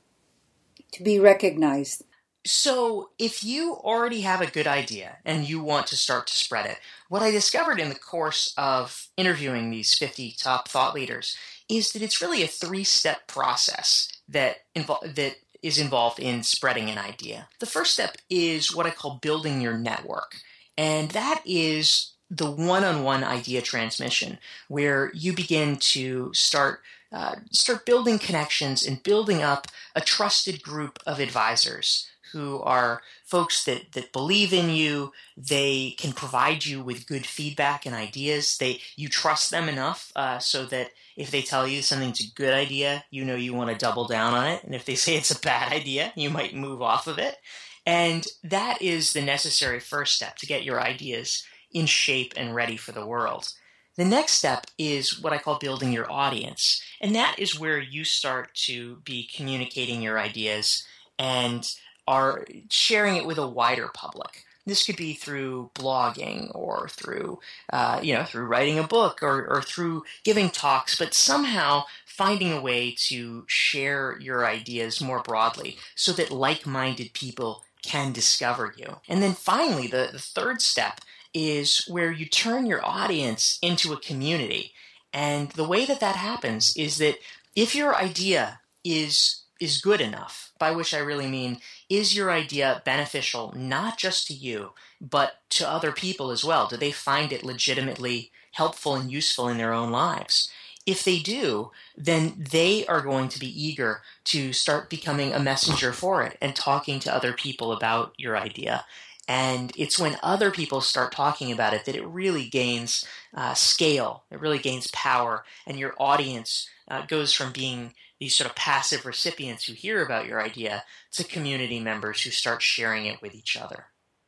to 0.94 1.04
be 1.04 1.20
recognized. 1.20 2.04
So, 2.44 3.12
if 3.20 3.44
you 3.44 3.76
already 3.76 4.22
have 4.22 4.42
a 4.42 4.50
good 4.50 4.66
idea 4.66 5.18
and 5.24 5.48
you 5.48 5.62
want 5.62 5.86
to 5.88 5.96
start 5.96 6.26
to 6.26 6.34
spread 6.34 6.66
it, 6.66 6.80
what 7.08 7.22
I 7.22 7.30
discovered 7.30 7.80
in 7.80 7.90
the 7.90 7.96
course 7.96 8.56
of 8.58 9.10
interviewing 9.16 9.70
these 9.70 9.94
50 9.94 10.34
top 10.40 10.68
thought 10.68 10.96
leaders 10.96 11.38
is 11.70 11.92
that 11.92 12.02
it's 12.02 12.20
really 12.20 12.42
a 12.42 12.48
three-step 12.48 13.28
process 13.28 14.12
that 14.28 14.58
invo- 14.76 15.14
that 15.14 15.36
is 15.62 15.78
involved 15.78 16.20
in 16.20 16.42
spreading 16.42 16.90
an 16.90 16.98
idea. 16.98 17.48
The 17.60 17.68
first 17.68 17.94
step 17.94 18.18
is 18.28 18.76
what 18.76 18.88
I 18.88 18.90
call 18.90 19.20
building 19.22 19.62
your 19.62 19.78
network. 19.78 20.38
And 20.78 21.12
that 21.12 21.42
is 21.46 22.14
the 22.30 22.50
one 22.50 22.84
on 22.84 23.04
one 23.04 23.24
idea 23.24 23.62
transmission 23.62 24.40
where 24.70 25.12
you 25.14 25.34
begin 25.34 25.76
to 25.78 26.34
start 26.34 26.82
uh, 27.12 27.36
start 27.52 27.86
building 27.86 28.18
connections 28.18 28.86
and 28.86 29.04
building 29.04 29.42
up 29.42 29.68
a 29.94 30.00
trusted 30.00 30.64
group 30.64 30.98
of 31.06 31.20
advisors 31.20 32.08
who 32.32 32.62
are 32.62 33.02
folks 33.26 33.66
that, 33.66 33.92
that 33.92 34.14
believe 34.14 34.54
in 34.54 34.70
you. 34.70 35.12
They 35.36 35.96
can 35.98 36.14
provide 36.14 36.66
you 36.66 36.82
with 36.82 37.08
good 37.08 37.26
feedback 37.26 37.86
and 37.86 37.94
ideas. 37.94 38.58
They 38.58 38.80
you 38.96 39.10
trust 39.10 39.52
them 39.52 39.68
enough 39.68 40.12
uh, 40.16 40.40
so 40.40 40.66
that 40.68 40.92
if 41.18 41.32
they 41.32 41.42
tell 41.42 41.68
you 41.68 41.82
something's 41.82 42.22
a 42.22 42.34
good 42.34 42.54
idea, 42.54 43.04
you 43.12 43.26
know 43.26 43.36
you 43.36 43.54
want 43.54 43.70
to 43.70 43.78
double 43.78 44.08
down 44.08 44.34
on 44.34 44.48
it. 44.48 44.64
And 44.64 44.74
if 44.74 44.86
they 44.86 44.96
say 45.04 45.16
it's 45.16 45.32
a 45.32 45.40
bad 45.40 45.72
idea, 45.72 46.14
you 46.16 46.30
might 46.30 46.56
move 46.56 46.82
off 46.82 47.08
of 47.08 47.20
it. 47.20 47.38
And 47.86 48.28
that 48.44 48.82
is 48.82 49.14
the 49.14 49.22
necessary 49.22 49.80
first 49.80 50.16
step 50.16 50.38
to 50.38 50.46
get 50.46 50.64
your 50.64 50.80
ideas 50.80 51.44
in 51.72 51.86
shape 51.86 52.34
and 52.36 52.54
ready 52.54 52.78
for 52.78 52.92
the 52.92 53.06
world. 53.06 53.54
The 53.98 54.06
next 54.06 54.34
step 54.34 54.68
is 54.78 55.20
what 55.20 55.34
I 55.34 55.38
call 55.38 55.58
building 55.58 55.92
your 55.92 56.12
audience. 56.12 56.82
And 57.02 57.16
that 57.16 57.36
is 57.38 57.60
where 57.60 57.80
you 57.80 58.04
start 58.04 58.54
to 58.66 58.98
be 59.04 59.28
communicating 59.36 60.02
your 60.02 60.20
ideas 60.20 60.86
and 61.20 61.70
are 62.08 62.46
sharing 62.70 63.18
it 63.18 63.26
with 63.26 63.38
a 63.38 63.48
wider 63.48 63.90
public. 63.94 64.46
This 64.66 64.84
could 64.84 64.96
be 64.96 65.14
through 65.14 65.72
blogging 65.74 66.52
or 66.54 66.88
through, 66.90 67.40
uh, 67.74 68.00
you 68.04 68.14
know, 68.14 68.24
through 68.24 68.46
writing 68.46 68.78
a 68.78 68.88
book 68.88 69.24
or, 69.24 69.46
or 69.48 69.62
through 69.62 70.04
giving 70.24 70.50
talks, 70.50 70.96
but 70.96 71.14
somehow 71.14 71.86
finding 72.06 72.52
a 72.54 72.62
way 72.62 72.96
to 73.08 73.44
share 73.48 74.20
your 74.20 74.46
ideas 74.46 75.02
more 75.02 75.22
broadly 75.24 75.78
so 75.96 76.12
that 76.14 76.32
like-minded 76.32 77.14
people 77.14 77.64
can 77.82 78.12
discover 78.12 78.74
you. 78.78 78.98
And 79.08 79.22
then 79.22 79.34
finally, 79.34 79.88
the, 79.88 80.10
the 80.12 80.20
third 80.20 80.62
step 80.62 81.02
is 81.34 81.86
where 81.88 82.12
you 82.12 82.26
turn 82.26 82.66
your 82.66 82.86
audience 82.86 83.58
into 83.62 83.94
a 83.94 84.00
community. 84.00 84.74
And 85.14 85.50
the 85.52 85.68
way 85.68 85.86
that 85.86 86.00
that 86.00 86.16
happens 86.16 86.76
is 86.78 86.98
that 86.98 87.18
if 87.56 87.76
your 87.76 87.96
idea 87.96 88.62
is 88.84 89.38
is 89.60 89.80
good 89.80 90.02
enough, 90.02 90.52
by 90.58 90.72
which 90.72 90.92
I 90.92 90.98
really 90.98 91.28
mean 91.28 91.60
is 91.88 92.16
your 92.16 92.32
idea 92.32 92.82
beneficial 92.84 93.54
not 93.56 94.00
just 94.00 94.26
to 94.28 94.34
you, 94.34 94.72
but 95.00 95.42
to 95.52 95.70
other 95.70 95.92
people 95.92 96.32
as 96.32 96.44
well? 96.44 96.68
Do 96.68 96.78
they 96.78 96.92
find 96.92 97.32
it 97.32 97.46
legitimately 97.46 98.32
helpful 98.54 98.96
and 98.96 99.12
useful 99.12 99.48
in 99.48 99.60
their 99.60 99.72
own 99.72 99.92
lives? 99.92 100.50
If 100.86 101.04
they 101.04 101.20
do, 101.20 101.72
then 101.96 102.34
they 102.52 102.86
are 102.88 103.02
going 103.02 103.30
to 103.30 103.40
be 103.40 103.48
eager 103.48 104.02
to 104.26 104.52
start 104.52 104.90
becoming 104.90 105.32
a 105.32 105.40
messenger 105.40 105.94
for 105.94 106.24
it 106.24 106.38
and 106.42 106.56
talking 106.56 107.00
to 107.02 107.14
other 107.14 107.34
people 107.34 107.72
about 107.72 108.14
your 108.18 108.36
idea. 108.36 108.86
And 109.28 109.72
it's 109.78 110.00
when 110.00 110.18
other 110.24 110.52
people 110.52 110.82
start 110.82 111.12
talking 111.12 111.52
about 111.52 111.74
it 111.74 111.86
that 111.86 111.96
it 111.96 112.06
really 112.06 112.48
gains 112.48 113.06
uh, 113.34 113.54
scale, 113.54 114.24
it 114.32 114.40
really 114.40 114.58
gains 114.58 114.90
power, 114.92 115.46
and 115.66 115.78
your 115.78 115.94
audience 116.00 116.68
uh, 116.88 117.06
goes 117.06 117.32
from 117.32 117.54
being 117.54 117.94
these 118.20 118.36
sort 118.36 118.50
of 118.50 118.56
passive 118.56 119.06
recipients 119.06 119.66
who 119.66 119.74
hear 119.74 120.04
about 120.04 120.26
your 120.26 120.42
idea 120.42 120.84
to 121.12 121.24
community 121.24 121.80
members 121.80 122.22
who 122.22 122.30
start 122.30 122.62
sharing 122.62 123.06
it 123.06 123.22
with 123.22 123.34
each 123.34 123.56
other. 123.56 123.86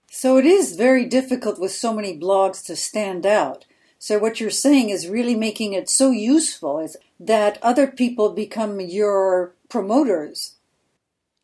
So 0.09 0.37
it 0.37 0.45
is 0.45 0.75
very 0.75 1.05
difficult 1.05 1.59
with 1.59 1.71
so 1.71 1.93
many 1.93 2.17
blogs 2.17 2.63
to 2.65 2.75
stand 2.75 3.25
out. 3.25 3.65
So 4.03 4.19
what 4.19 4.41
you're 4.41 4.49
saying 4.49 4.89
is 4.89 5.07
really 5.07 5.33
making 5.33 5.71
it 5.71 5.89
so 5.89 6.11
useful 6.11 6.77
is 6.79 6.97
that 7.21 7.57
other 7.61 7.87
people 7.87 8.33
become 8.33 8.81
your 8.81 9.53
promoters. 9.69 10.55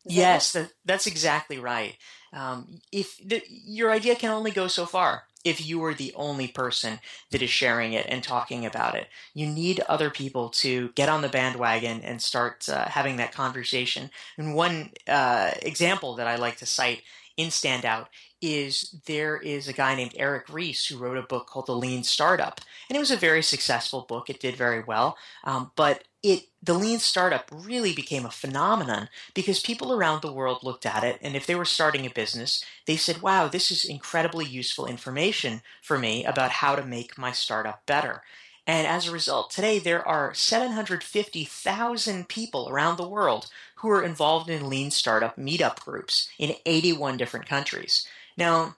Is 0.04 0.16
yes, 0.16 0.52
that, 0.52 0.70
that's 0.84 1.06
exactly 1.06 1.58
right. 1.58 1.96
Um, 2.34 2.82
if 2.92 3.16
the, 3.26 3.42
your 3.48 3.90
idea 3.90 4.14
can 4.14 4.28
only 4.28 4.50
go 4.50 4.66
so 4.66 4.84
far, 4.84 5.22
if 5.42 5.66
you 5.66 5.82
are 5.86 5.94
the 5.94 6.12
only 6.14 6.48
person 6.48 6.98
that 7.30 7.40
is 7.40 7.48
sharing 7.48 7.94
it 7.94 8.04
and 8.10 8.22
talking 8.22 8.66
about 8.66 8.94
it. 8.94 9.08
You 9.32 9.46
need 9.46 9.80
other 9.88 10.10
people 10.10 10.50
to 10.50 10.90
get 10.90 11.08
on 11.08 11.22
the 11.22 11.30
bandwagon 11.30 12.02
and 12.02 12.20
start 12.20 12.68
uh, 12.68 12.84
having 12.84 13.16
that 13.16 13.32
conversation. 13.32 14.10
And 14.36 14.54
one 14.54 14.90
uh, 15.08 15.52
example 15.62 16.16
that 16.16 16.26
I 16.26 16.36
like 16.36 16.58
to 16.58 16.66
cite 16.66 17.04
in 17.38 17.48
Standout 17.48 18.08
is 18.40 18.96
there 19.06 19.36
is 19.36 19.68
a 19.68 19.72
guy 19.72 19.94
named 19.94 20.14
Eric 20.16 20.46
Ries 20.48 20.86
who 20.86 20.96
wrote 20.96 21.18
a 21.18 21.22
book 21.22 21.46
called 21.46 21.66
The 21.66 21.76
Lean 21.76 22.04
Startup, 22.04 22.60
and 22.88 22.96
it 22.96 23.00
was 23.00 23.10
a 23.10 23.16
very 23.16 23.42
successful 23.42 24.02
book. 24.02 24.30
It 24.30 24.40
did 24.40 24.56
very 24.56 24.82
well, 24.82 25.16
um, 25.44 25.72
but 25.76 26.04
it 26.22 26.44
the 26.62 26.74
Lean 26.74 26.98
Startup 26.98 27.48
really 27.52 27.92
became 27.92 28.26
a 28.26 28.30
phenomenon 28.30 29.08
because 29.34 29.60
people 29.60 29.92
around 29.92 30.22
the 30.22 30.32
world 30.32 30.62
looked 30.62 30.86
at 30.86 31.04
it, 31.04 31.18
and 31.22 31.36
if 31.36 31.46
they 31.46 31.54
were 31.54 31.64
starting 31.64 32.06
a 32.06 32.10
business, 32.10 32.64
they 32.86 32.96
said, 32.96 33.22
"Wow, 33.22 33.48
this 33.48 33.70
is 33.70 33.84
incredibly 33.84 34.44
useful 34.44 34.86
information 34.86 35.62
for 35.82 35.98
me 35.98 36.24
about 36.24 36.50
how 36.50 36.76
to 36.76 36.84
make 36.84 37.18
my 37.18 37.32
startup 37.32 37.84
better." 37.86 38.22
And 38.66 38.86
as 38.86 39.08
a 39.08 39.12
result, 39.12 39.50
today 39.50 39.78
there 39.78 40.06
are 40.06 40.32
750,000 40.34 42.28
people 42.28 42.68
around 42.68 42.96
the 42.96 43.08
world 43.08 43.50
who 43.76 43.90
are 43.90 44.02
involved 44.02 44.48
in 44.50 44.68
lean 44.68 44.90
startup 44.90 45.36
meetup 45.36 45.80
groups 45.80 46.28
in 46.38 46.54
81 46.66 47.16
different 47.16 47.46
countries. 47.46 48.06
Now, 48.36 48.76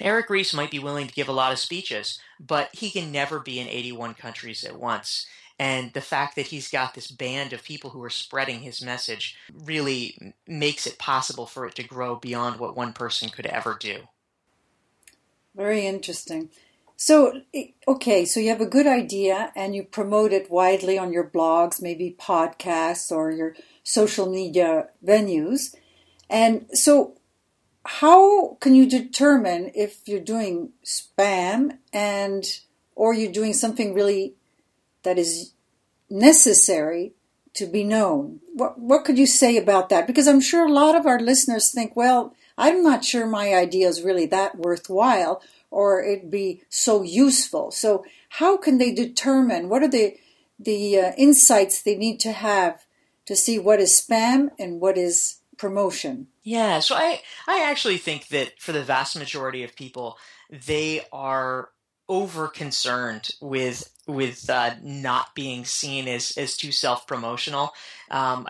Eric 0.00 0.30
Ries 0.30 0.54
might 0.54 0.70
be 0.70 0.78
willing 0.78 1.06
to 1.06 1.14
give 1.14 1.28
a 1.28 1.32
lot 1.32 1.52
of 1.52 1.58
speeches, 1.58 2.20
but 2.38 2.68
he 2.72 2.90
can 2.90 3.10
never 3.10 3.40
be 3.40 3.58
in 3.58 3.68
81 3.68 4.14
countries 4.14 4.64
at 4.64 4.78
once. 4.78 5.26
And 5.58 5.92
the 5.92 6.00
fact 6.00 6.36
that 6.36 6.46
he's 6.46 6.70
got 6.70 6.94
this 6.94 7.10
band 7.10 7.52
of 7.52 7.64
people 7.64 7.90
who 7.90 8.02
are 8.04 8.10
spreading 8.10 8.60
his 8.60 8.80
message 8.80 9.36
really 9.52 10.34
makes 10.46 10.86
it 10.86 10.98
possible 10.98 11.46
for 11.46 11.66
it 11.66 11.74
to 11.76 11.82
grow 11.82 12.14
beyond 12.14 12.60
what 12.60 12.76
one 12.76 12.92
person 12.92 13.28
could 13.28 13.46
ever 13.46 13.76
do. 13.78 14.02
Very 15.56 15.84
interesting. 15.84 16.50
So, 16.96 17.42
okay, 17.86 18.24
so 18.24 18.38
you 18.38 18.50
have 18.50 18.60
a 18.60 18.66
good 18.66 18.86
idea 18.86 19.52
and 19.56 19.74
you 19.74 19.82
promote 19.82 20.32
it 20.32 20.50
widely 20.50 20.98
on 20.98 21.12
your 21.12 21.28
blogs, 21.28 21.82
maybe 21.82 22.16
podcasts 22.18 23.10
or 23.10 23.30
your 23.32 23.56
social 23.82 24.30
media 24.30 24.88
venues. 25.04 25.74
And 26.30 26.66
so, 26.72 27.17
how 27.88 28.58
can 28.60 28.74
you 28.74 28.86
determine 28.86 29.70
if 29.74 30.06
you're 30.06 30.20
doing 30.20 30.72
spam 30.84 31.78
and 31.90 32.44
or 32.94 33.14
you're 33.14 33.32
doing 33.32 33.54
something 33.54 33.94
really 33.94 34.34
that 35.04 35.18
is 35.18 35.54
necessary 36.10 37.14
to 37.54 37.64
be 37.64 37.82
known? 37.84 38.40
What 38.52 38.78
what 38.78 39.06
could 39.06 39.16
you 39.16 39.26
say 39.26 39.56
about 39.56 39.88
that? 39.88 40.06
Because 40.06 40.28
I'm 40.28 40.42
sure 40.42 40.66
a 40.66 40.72
lot 40.72 40.96
of 40.96 41.06
our 41.06 41.18
listeners 41.18 41.72
think, 41.72 41.96
well, 41.96 42.34
I'm 42.58 42.82
not 42.82 43.06
sure 43.06 43.26
my 43.26 43.54
idea 43.54 43.88
is 43.88 44.02
really 44.02 44.26
that 44.26 44.58
worthwhile 44.58 45.40
or 45.70 46.02
it'd 46.02 46.30
be 46.30 46.60
so 46.68 47.00
useful. 47.02 47.70
So 47.70 48.04
how 48.40 48.58
can 48.58 48.76
they 48.76 48.92
determine 48.92 49.70
what 49.70 49.82
are 49.82 49.88
the 49.88 50.14
the 50.58 50.98
uh, 50.98 51.12
insights 51.16 51.80
they 51.80 51.96
need 51.96 52.20
to 52.20 52.32
have 52.32 52.84
to 53.24 53.34
see 53.34 53.58
what 53.58 53.80
is 53.80 53.98
spam 53.98 54.50
and 54.58 54.78
what 54.78 54.98
is 54.98 55.37
promotion. 55.58 56.28
Yeah, 56.42 56.80
so 56.80 56.94
I 56.94 57.20
I 57.46 57.64
actually 57.68 57.98
think 57.98 58.28
that 58.28 58.60
for 58.60 58.72
the 58.72 58.82
vast 58.82 59.16
majority 59.18 59.64
of 59.64 59.76
people, 59.76 60.16
they 60.50 61.02
are 61.12 61.70
over 62.08 62.48
concerned 62.48 63.30
with 63.40 63.90
with 64.08 64.48
uh, 64.48 64.74
not 64.82 65.34
being 65.34 65.64
seen 65.64 66.08
as 66.08 66.36
as 66.36 66.56
too 66.56 66.72
self 66.72 67.06
promotional. 67.06 67.74
Um, 68.10 68.48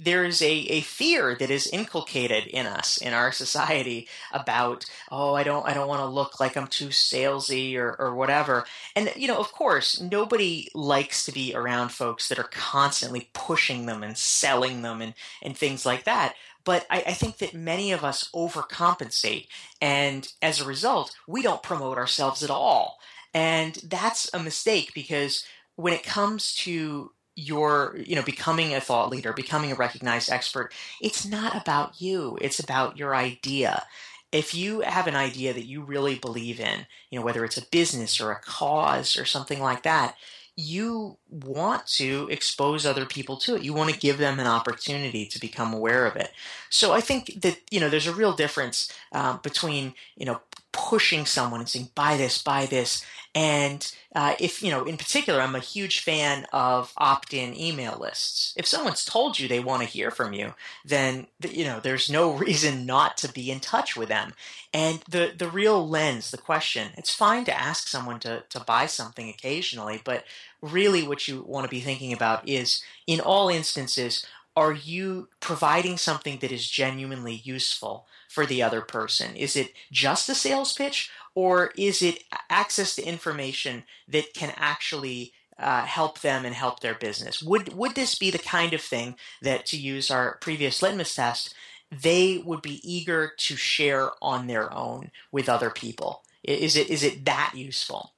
there 0.00 0.24
is 0.24 0.42
a, 0.42 0.52
a 0.52 0.80
fear 0.80 1.36
that 1.36 1.48
is 1.48 1.68
inculcated 1.68 2.48
in 2.48 2.66
us 2.66 2.98
in 2.98 3.14
our 3.14 3.30
society 3.30 4.08
about 4.32 4.84
oh 5.10 5.34
I 5.34 5.44
don't 5.44 5.64
I 5.64 5.74
don't 5.74 5.86
want 5.88 6.00
to 6.00 6.06
look 6.06 6.40
like 6.40 6.56
I'm 6.56 6.66
too 6.66 6.88
salesy 6.88 7.76
or 7.76 7.94
or 7.98 8.14
whatever. 8.14 8.66
And 8.96 9.12
you 9.16 9.28
know 9.28 9.38
of 9.38 9.52
course 9.52 10.00
nobody 10.00 10.68
likes 10.74 11.24
to 11.26 11.32
be 11.32 11.54
around 11.54 11.90
folks 11.90 12.28
that 12.28 12.38
are 12.40 12.50
constantly 12.50 13.30
pushing 13.32 13.86
them 13.86 14.02
and 14.02 14.18
selling 14.18 14.82
them 14.82 15.00
and 15.00 15.14
and 15.40 15.56
things 15.56 15.86
like 15.86 16.04
that. 16.04 16.34
But 16.64 16.84
I, 16.90 17.04
I 17.06 17.12
think 17.12 17.38
that 17.38 17.54
many 17.54 17.92
of 17.92 18.02
us 18.04 18.28
overcompensate, 18.34 19.46
and 19.80 20.26
as 20.42 20.60
a 20.60 20.64
result, 20.64 21.14
we 21.28 21.40
don't 21.40 21.62
promote 21.62 21.96
ourselves 21.96 22.42
at 22.42 22.50
all. 22.50 22.98
And 23.36 23.74
that's 23.84 24.30
a 24.32 24.38
mistake 24.38 24.92
because 24.94 25.44
when 25.74 25.92
it 25.92 26.02
comes 26.02 26.54
to 26.54 27.12
your 27.34 27.98
you 28.02 28.16
know 28.16 28.22
becoming 28.22 28.72
a 28.72 28.80
thought 28.80 29.10
leader 29.10 29.34
becoming 29.34 29.70
a 29.70 29.74
recognized 29.74 30.30
expert 30.30 30.72
it's 31.02 31.26
not 31.26 31.54
about 31.54 32.00
you 32.00 32.38
it's 32.40 32.58
about 32.58 32.96
your 32.96 33.14
idea 33.14 33.84
if 34.32 34.54
you 34.54 34.80
have 34.80 35.06
an 35.06 35.14
idea 35.16 35.52
that 35.52 35.66
you 35.66 35.82
really 35.82 36.14
believe 36.14 36.58
in 36.58 36.86
you 37.10 37.18
know 37.18 37.22
whether 37.22 37.44
it's 37.44 37.58
a 37.58 37.66
business 37.66 38.22
or 38.22 38.30
a 38.30 38.40
cause 38.40 39.18
or 39.18 39.26
something 39.26 39.60
like 39.60 39.82
that 39.82 40.16
you 40.56 41.18
want 41.28 41.86
to 41.86 42.26
expose 42.30 42.86
other 42.86 43.04
people 43.04 43.36
to 43.36 43.56
it. 43.56 43.62
You 43.62 43.74
want 43.74 43.92
to 43.92 44.00
give 44.00 44.16
them 44.16 44.40
an 44.40 44.46
opportunity 44.46 45.26
to 45.26 45.38
become 45.38 45.74
aware 45.74 46.06
of 46.06 46.16
it. 46.16 46.32
So 46.70 46.92
I 46.92 47.02
think 47.02 47.42
that 47.42 47.58
you 47.70 47.78
know 47.78 47.90
there's 47.90 48.06
a 48.06 48.14
real 48.14 48.32
difference 48.32 48.90
uh, 49.12 49.36
between 49.38 49.92
you 50.16 50.24
know 50.24 50.40
pushing 50.76 51.24
someone 51.24 51.60
and 51.60 51.68
saying 51.68 51.88
buy 51.94 52.16
this, 52.16 52.42
buy 52.42 52.66
this, 52.66 53.04
and 53.34 53.92
uh, 54.14 54.34
if 54.40 54.62
you 54.62 54.70
know, 54.70 54.84
in 54.84 54.96
particular, 54.96 55.42
I'm 55.42 55.54
a 55.54 55.60
huge 55.60 56.00
fan 56.00 56.46
of 56.54 56.94
opt-in 56.96 57.54
email 57.54 57.98
lists. 58.00 58.54
If 58.56 58.66
someone's 58.66 59.04
told 59.04 59.38
you 59.38 59.46
they 59.46 59.60
want 59.60 59.82
to 59.82 59.88
hear 59.88 60.10
from 60.10 60.32
you, 60.32 60.54
then 60.84 61.26
you 61.46 61.64
know 61.64 61.80
there's 61.80 62.10
no 62.10 62.32
reason 62.46 62.86
not 62.86 63.18
to 63.18 63.32
be 63.32 63.50
in 63.50 63.60
touch 63.60 63.94
with 63.94 64.08
them. 64.08 64.32
And 64.72 65.02
the 65.08 65.34
the 65.36 65.50
real 65.50 65.86
lens, 65.86 66.30
the 66.30 66.38
question, 66.38 66.92
it's 66.96 67.14
fine 67.14 67.44
to 67.44 67.58
ask 67.58 67.88
someone 67.88 68.20
to 68.20 68.44
to 68.48 68.60
buy 68.60 68.86
something 68.86 69.28
occasionally, 69.28 70.00
but 70.02 70.24
really 70.62 71.06
what 71.06 71.28
you 71.28 71.44
want 71.46 71.64
to 71.64 71.70
be 71.70 71.80
thinking 71.80 72.14
about 72.14 72.48
is 72.48 72.82
in 73.06 73.20
all 73.20 73.50
instances, 73.50 74.26
are 74.56 74.72
you 74.72 75.28
providing 75.40 75.98
something 75.98 76.38
that 76.38 76.52
is 76.52 76.66
genuinely 76.66 77.42
useful 77.44 78.06
for 78.36 78.44
the 78.44 78.62
other 78.62 78.82
person? 78.82 79.34
Is 79.34 79.56
it 79.56 79.72
just 79.90 80.28
a 80.28 80.34
sales 80.34 80.74
pitch 80.74 81.10
or 81.34 81.70
is 81.78 82.02
it 82.02 82.22
access 82.50 82.94
to 82.94 83.02
information 83.02 83.84
that 84.06 84.34
can 84.34 84.52
actually 84.56 85.32
uh, 85.58 85.86
help 85.86 86.20
them 86.20 86.44
and 86.44 86.54
help 86.54 86.80
their 86.80 86.94
business? 86.94 87.42
Would 87.42 87.72
would 87.72 87.94
this 87.94 88.14
be 88.14 88.30
the 88.30 88.38
kind 88.38 88.74
of 88.74 88.82
thing 88.82 89.16
that, 89.40 89.64
to 89.66 89.78
use 89.78 90.10
our 90.10 90.36
previous 90.42 90.82
litmus 90.82 91.14
test, 91.14 91.54
they 91.90 92.42
would 92.44 92.60
be 92.60 92.78
eager 92.84 93.32
to 93.38 93.56
share 93.56 94.10
on 94.20 94.48
their 94.48 94.70
own 94.70 95.10
with 95.32 95.48
other 95.48 95.70
people? 95.70 96.22
Is 96.44 96.76
it 96.76 96.90
is 96.90 97.02
it 97.02 97.24
that 97.24 97.54
useful? 97.54 98.12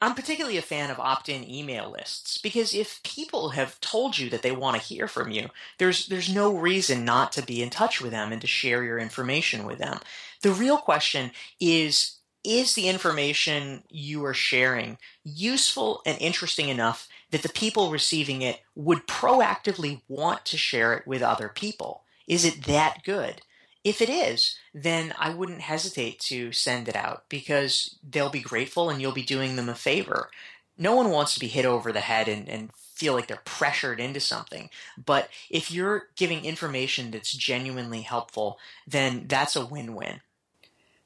I'm 0.00 0.14
particularly 0.14 0.56
a 0.56 0.62
fan 0.62 0.90
of 0.90 1.00
opt-in 1.00 1.48
email 1.48 1.90
lists 1.90 2.38
because 2.38 2.72
if 2.72 3.02
people 3.02 3.50
have 3.50 3.80
told 3.80 4.16
you 4.16 4.30
that 4.30 4.42
they 4.42 4.52
want 4.52 4.76
to 4.76 4.82
hear 4.82 5.08
from 5.08 5.30
you, 5.32 5.48
there's 5.78 6.06
there's 6.06 6.32
no 6.32 6.56
reason 6.56 7.04
not 7.04 7.32
to 7.32 7.42
be 7.42 7.62
in 7.62 7.70
touch 7.70 8.00
with 8.00 8.12
them 8.12 8.30
and 8.30 8.40
to 8.40 8.46
share 8.46 8.84
your 8.84 8.98
information 8.98 9.66
with 9.66 9.78
them. 9.78 9.98
The 10.42 10.52
real 10.52 10.78
question 10.78 11.32
is 11.58 12.18
is 12.44 12.74
the 12.74 12.88
information 12.88 13.82
you 13.90 14.24
are 14.24 14.34
sharing 14.34 14.96
useful 15.24 16.00
and 16.06 16.16
interesting 16.20 16.68
enough 16.68 17.08
that 17.32 17.42
the 17.42 17.48
people 17.48 17.90
receiving 17.90 18.42
it 18.42 18.60
would 18.76 19.06
proactively 19.08 20.02
want 20.08 20.44
to 20.46 20.56
share 20.56 20.94
it 20.94 21.06
with 21.06 21.20
other 21.22 21.48
people? 21.48 22.04
Is 22.28 22.44
it 22.44 22.64
that 22.64 23.02
good? 23.04 23.42
If 23.84 24.02
it 24.02 24.10
is, 24.10 24.56
then 24.74 25.14
I 25.18 25.30
wouldn't 25.30 25.60
hesitate 25.60 26.18
to 26.20 26.52
send 26.52 26.88
it 26.88 26.96
out 26.96 27.24
because 27.28 27.96
they'll 28.08 28.30
be 28.30 28.40
grateful 28.40 28.90
and 28.90 29.00
you'll 29.00 29.12
be 29.12 29.22
doing 29.22 29.56
them 29.56 29.68
a 29.68 29.74
favor. 29.74 30.30
No 30.76 30.94
one 30.94 31.10
wants 31.10 31.34
to 31.34 31.40
be 31.40 31.48
hit 31.48 31.64
over 31.64 31.92
the 31.92 32.00
head 32.00 32.28
and, 32.28 32.48
and 32.48 32.70
feel 32.94 33.14
like 33.14 33.28
they're 33.28 33.40
pressured 33.44 34.00
into 34.00 34.20
something. 34.20 34.70
But 35.02 35.28
if 35.50 35.70
you're 35.70 36.08
giving 36.16 36.44
information 36.44 37.10
that's 37.10 37.32
genuinely 37.32 38.02
helpful, 38.02 38.58
then 38.86 39.26
that's 39.28 39.56
a 39.56 39.64
win 39.64 39.94
win. 39.94 40.20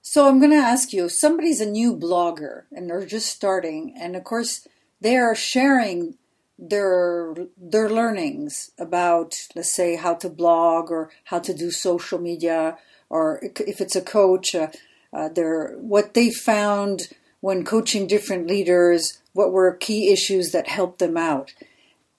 So 0.00 0.26
I'm 0.26 0.41
going 0.41 0.50
to 0.50 0.57
ask 0.57 0.93
you, 0.93 1.09
somebody's 1.09 1.61
a 1.61 1.71
new 1.71 1.97
blogger 1.97 2.62
and 2.73 2.88
they're 2.88 3.07
just 3.07 3.29
starting, 3.29 3.95
and 3.97 4.17
of 4.17 4.25
course 4.25 4.67
they 5.00 5.17
are 5.17 5.35
sharing 5.35 6.17
their 6.62 7.35
their 7.59 7.90
learnings 7.90 8.71
about, 8.78 9.49
let's 9.57 9.75
say, 9.75 9.97
how 9.97 10.14
to 10.14 10.28
blog 10.28 10.90
or 10.90 11.11
how 11.25 11.40
to 11.40 11.52
do 11.52 11.71
social 11.71 12.19
media, 12.19 12.78
or 13.11 13.40
if 13.42 13.81
it's 13.81 13.97
a 13.97 14.00
coach, 14.00 14.54
uh, 14.54 14.69
uh, 15.12 15.28
their 15.28 15.75
what 15.78 16.14
they 16.14 16.31
found 16.31 17.09
when 17.40 17.64
coaching 17.64 18.07
different 18.07 18.47
leaders, 18.47 19.21
what 19.33 19.52
were 19.52 19.75
key 19.75 20.12
issues 20.12 20.52
that 20.52 20.69
helped 20.69 21.00
them 21.00 21.16
out. 21.16 21.52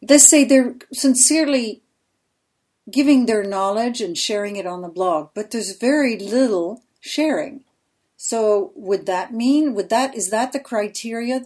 Let's 0.07 0.29
say 0.29 0.43
they're 0.43 0.75
sincerely 0.91 1.81
giving 2.91 3.25
their 3.25 3.45
knowledge 3.45 4.01
and 4.01 4.17
sharing 4.17 4.57
it 4.57 4.67
on 4.67 4.81
the 4.81 4.89
blog, 4.89 5.29
but 5.33 5.51
there's 5.51 5.77
very 5.77 6.19
little 6.19 6.83
sharing. 7.00 7.62
So 8.17 8.73
would 8.75 9.05
that 9.05 9.33
mean 9.33 9.73
would 9.73 9.89
that 9.89 10.15
is 10.15 10.29
that 10.31 10.51
the 10.51 10.59
criteria 10.59 11.43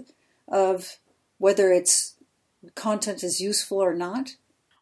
of 0.48 0.98
whether 1.38 1.72
it's 1.72 2.16
content 2.76 3.24
is 3.24 3.42
useful 3.42 3.80
or 3.80 3.94
not? 3.94 4.36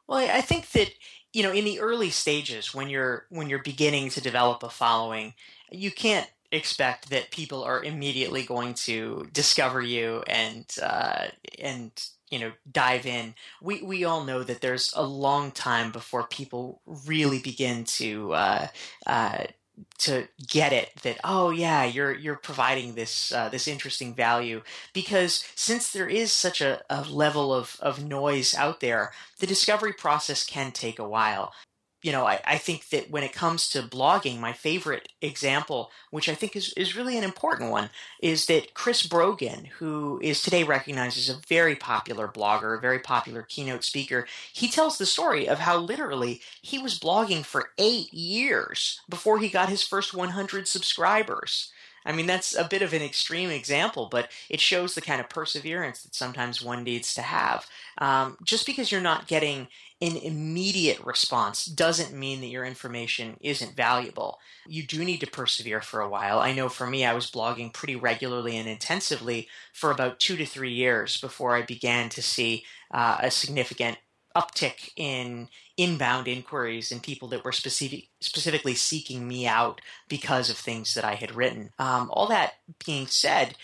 Well, 0.08 0.20
I 0.20 0.42
think 0.42 0.72
that 0.72 0.92
you 1.34 1.44
know 1.44 1.51
in 1.51 1.65
the 1.65 1.80
early 1.80 2.10
stages 2.10 2.74
when 2.74 2.89
you're 2.89 3.25
when 3.30 3.50
you're 3.50 3.63
beginning 3.63 4.10
to 4.10 4.22
develop 4.22 4.63
a 4.63 4.70
following, 4.70 5.34
you 5.72 5.92
can't 5.92 6.30
expect 6.51 7.10
that 7.10 7.32
people 7.32 7.63
are 7.63 7.84
immediately 7.84 8.44
going 8.44 8.74
to 8.74 9.27
discover 9.34 9.82
you 9.82 10.24
and 10.27 10.65
uh, 10.82 11.27
and 11.60 11.92
you 12.30 12.39
know 12.39 12.51
dive 12.72 13.06
in. 13.06 13.34
We 13.62 13.82
we 13.82 14.04
all 14.04 14.24
know 14.24 14.44
that 14.44 14.62
there's 14.62 14.94
a 14.96 15.04
long 15.04 15.51
time 15.51 15.92
before 15.92 16.27
people 16.27 16.82
really 16.86 17.39
begin 17.39 17.84
to 17.86 18.34
uh, 18.34 18.68
uh, 19.06 19.44
to 19.98 20.28
get 20.48 20.74
it 20.74 20.90
that 21.04 21.18
oh 21.24 21.50
yeah 21.50 21.86
you're 21.86 22.14
you're 22.14 22.36
providing 22.36 22.96
this 22.96 23.32
uh, 23.32 23.50
this 23.50 23.68
interesting 23.68 24.14
value 24.14 24.62
because 24.94 25.46
since 25.56 25.92
there 25.92 26.08
is 26.08 26.32
such 26.32 26.62
a, 26.62 26.82
a 26.90 27.04
level 27.04 27.54
of, 27.54 27.78
of 27.80 28.04
noise 28.04 28.54
out 28.56 28.82
there 28.82 29.12
the 29.40 29.48
discovery 29.48 29.94
process 29.94 30.46
can 30.46 30.72
take 30.72 31.00
a 31.00 31.08
while 31.08 31.54
you 32.05 32.12
know, 32.12 32.27
I, 32.27 32.39
I 32.45 32.59
think 32.59 32.89
that 32.89 33.09
when 33.09 33.24
it 33.24 33.33
comes 33.33 33.67
to 33.69 33.81
blogging, 33.81 34.39
my 34.39 34.53
favorite 34.53 35.09
example, 35.24 35.89
which 36.12 36.29
I 36.29 36.35
think 36.35 36.55
is, 36.55 36.71
is 36.74 36.95
really 36.95 37.17
an 37.17 37.24
important 37.24 37.71
one, 37.71 37.89
is 38.21 38.46
that 38.46 38.75
Chris 38.75 39.07
Brogan, 39.07 39.65
who 39.79 40.20
is 40.22 40.44
today 40.44 40.61
recognized 40.61 41.18
as 41.18 41.29
a 41.29 41.41
very 41.48 41.75
popular 41.75 42.27
blogger, 42.27 42.77
a 42.77 42.79
very 42.79 43.00
popular 43.00 43.41
keynote 43.41 43.83
speaker, 43.83 44.27
he 44.53 44.68
tells 44.68 45.00
the 45.00 45.07
story 45.07 45.50
of 45.50 45.57
how 45.57 45.77
literally 45.77 46.41
he 46.61 46.77
was 46.77 47.00
blogging 47.00 47.44
for 47.44 47.72
eight 47.79 48.13
years 48.13 49.01
before 49.09 49.39
he 49.39 49.50
got 49.50 49.70
his 49.70 49.81
first 49.81 50.13
100 50.13 50.68
subscribers. 50.68 51.72
I 52.05 52.11
mean, 52.11 52.27
that's 52.27 52.55
a 52.55 52.65
bit 52.65 52.83
of 52.83 52.94
an 52.94 53.01
extreme 53.01 53.50
example, 53.50 54.09
but 54.11 54.29
it 54.48 54.59
shows 54.59 54.94
the 54.94 55.01
kind 55.01 55.20
of 55.20 55.27
perseverance 55.27 56.03
that 56.03 56.13
sometimes 56.13 56.61
one 56.61 56.83
needs 56.83 57.15
to 57.15 57.24
have. 57.24 57.65
Um, 57.98 58.37
just 58.44 58.68
because 58.68 58.91
you're 58.91 59.01
not 59.01 59.27
getting 59.27 59.68
an 60.01 60.18
immediate 60.18 61.00
response 61.05 61.66
doesn't 61.66 62.18
mean 62.18 62.42
that 62.42 62.48
your 62.48 62.66
information 62.66 63.38
isn't 63.40 63.77
valuable. 63.77 64.40
You 64.68 64.84
do 64.84 65.05
need 65.05 65.22
to 65.22 65.27
persevere 65.27 65.81
for 65.81 66.01
a 66.01 66.10
while. 66.10 66.40
I 66.40 66.51
know 66.51 66.68
for 66.68 66.86
me, 66.86 67.05
I 67.05 67.14
was 67.14 67.31
blogging 67.31 67.72
pretty 67.72 67.96
regularly 67.96 68.58
and 68.58 68.68
intensively 68.68 69.48
for 69.74 69.92
about 69.92 70.20
two 70.20 70.36
to 70.36 70.46
three 70.46 70.74
years 70.74 71.18
before 71.18 71.55
I 71.55 71.62
began 71.62 72.10
to 72.10 72.22
see 72.22 72.66
uh, 72.92 73.18
a 73.22 73.31
significant 73.31 73.98
uptick 74.36 74.90
in 74.98 75.48
inbound 75.77 76.27
inquiries 76.27 76.92
and 76.92 77.01
people 77.01 77.29
that 77.29 77.46
were 77.46 77.53
specific, 77.53 78.10
specifically 78.20 78.75
seeking 78.75 79.25
me 79.27 79.48
out 79.48 79.79
because 80.10 80.50
of 80.50 80.58
things 80.58 80.94
that 80.94 81.05
I 81.05 81.16
had 81.16 81.36
written. 81.36 81.72
Um, 81.79 82.10
all 82.12 82.27
that 82.27 82.55
being 82.86 83.08
said, 83.08 83.55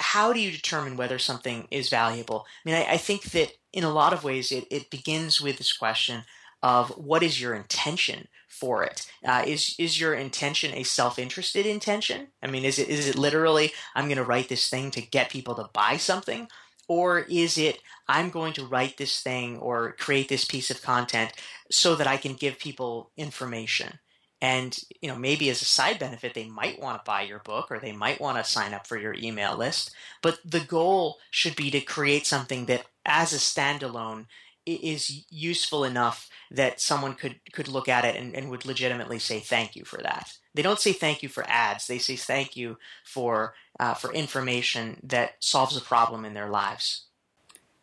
how 0.00 0.32
do 0.32 0.40
you 0.40 0.50
determine 0.50 0.96
whether 0.96 1.18
something 1.18 1.68
is 1.70 1.88
valuable? 1.88 2.44
I 2.64 2.68
mean, 2.68 2.74
I, 2.76 2.94
I 2.94 2.96
think 2.96 3.22
that 3.30 3.52
in 3.76 3.84
a 3.84 3.92
lot 3.92 4.14
of 4.14 4.24
ways 4.24 4.50
it, 4.50 4.66
it 4.70 4.90
begins 4.90 5.40
with 5.40 5.58
this 5.58 5.72
question 5.72 6.24
of 6.62 6.88
what 6.96 7.22
is 7.22 7.40
your 7.40 7.54
intention 7.54 8.26
for 8.48 8.82
it? 8.82 9.06
Uh, 9.22 9.44
is 9.46 9.76
is 9.78 10.00
your 10.00 10.14
intention 10.14 10.72
a 10.74 10.82
self-interested 10.82 11.66
intention? 11.66 12.28
I 12.42 12.46
mean, 12.46 12.64
is 12.64 12.78
it 12.78 12.88
is 12.88 13.06
it 13.06 13.16
literally 13.16 13.72
I'm 13.94 14.06
going 14.06 14.16
to 14.16 14.24
write 14.24 14.48
this 14.48 14.68
thing 14.70 14.90
to 14.92 15.02
get 15.02 15.30
people 15.30 15.54
to 15.56 15.68
buy 15.74 15.98
something, 15.98 16.48
or 16.88 17.20
is 17.20 17.58
it 17.58 17.80
I'm 18.08 18.30
going 18.30 18.54
to 18.54 18.66
write 18.66 18.96
this 18.96 19.20
thing 19.20 19.58
or 19.58 19.92
create 19.92 20.30
this 20.30 20.46
piece 20.46 20.70
of 20.70 20.82
content 20.82 21.32
so 21.70 21.94
that 21.96 22.06
I 22.06 22.16
can 22.16 22.32
give 22.32 22.58
people 22.58 23.10
information? 23.18 23.98
And 24.40 24.78
you 25.00 25.08
know, 25.08 25.16
maybe 25.16 25.50
as 25.50 25.62
a 25.62 25.66
side 25.66 25.98
benefit, 25.98 26.34
they 26.34 26.48
might 26.48 26.80
want 26.80 26.98
to 26.98 27.08
buy 27.08 27.22
your 27.22 27.40
book 27.40 27.70
or 27.70 27.78
they 27.78 27.92
might 27.92 28.20
want 28.20 28.38
to 28.38 28.44
sign 28.44 28.74
up 28.74 28.86
for 28.86 28.98
your 28.98 29.14
email 29.14 29.56
list. 29.56 29.94
But 30.22 30.38
the 30.44 30.60
goal 30.60 31.18
should 31.30 31.56
be 31.56 31.70
to 31.70 31.80
create 31.80 32.26
something 32.26 32.66
that, 32.66 32.86
as 33.06 33.32
a 33.32 33.36
standalone, 33.36 34.26
is 34.66 35.24
useful 35.30 35.84
enough 35.84 36.28
that 36.50 36.80
someone 36.80 37.14
could 37.14 37.36
could 37.52 37.68
look 37.68 37.88
at 37.88 38.04
it 38.04 38.16
and, 38.16 38.34
and 38.34 38.50
would 38.50 38.66
legitimately 38.66 39.18
say 39.18 39.38
thank 39.38 39.76
you 39.76 39.84
for 39.84 39.98
that. 40.02 40.32
They 40.54 40.62
don't 40.62 40.80
say 40.80 40.92
thank 40.92 41.22
you 41.22 41.28
for 41.28 41.44
ads. 41.46 41.86
They 41.86 41.98
say 41.98 42.16
thank 42.16 42.56
you 42.56 42.76
for 43.04 43.54
uh, 43.78 43.94
for 43.94 44.12
information 44.12 45.00
that 45.04 45.36
solves 45.38 45.76
a 45.76 45.80
problem 45.80 46.24
in 46.24 46.34
their 46.34 46.50
lives. 46.50 47.04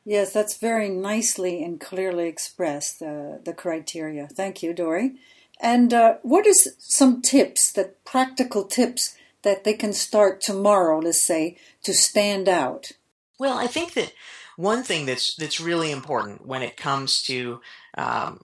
Yes, 0.06 0.34
that's 0.34 0.58
very 0.58 0.90
nicely 0.90 1.64
and 1.64 1.80
clearly 1.80 2.28
expressed, 2.28 3.02
uh, 3.02 3.38
the 3.46 3.54
criteria. 3.54 4.28
Thank 4.28 4.62
you, 4.62 4.74
Dorie. 4.74 5.14
And 5.62 5.94
uh, 5.94 6.16
what 6.24 6.46
is 6.46 6.76
some 6.78 7.22
tips, 7.22 7.72
that 7.72 8.04
practical 8.04 8.66
tips 8.66 9.16
that 9.44 9.64
they 9.64 9.74
can 9.74 9.94
start 9.94 10.42
tomorrow, 10.42 11.00
let's 11.00 11.26
say, 11.26 11.58
to 11.84 11.94
stand 11.94 12.50
out? 12.50 12.92
Well, 13.40 13.58
I 13.58 13.68
think 13.68 13.94
that 13.94 14.12
one 14.56 14.84
thing 14.84 15.06
that's 15.06 15.36
that's 15.36 15.60
really 15.60 15.92
important 15.92 16.46
when 16.46 16.62
it 16.62 16.78
comes 16.78 17.24
to 17.24 17.62
um, 17.98 18.40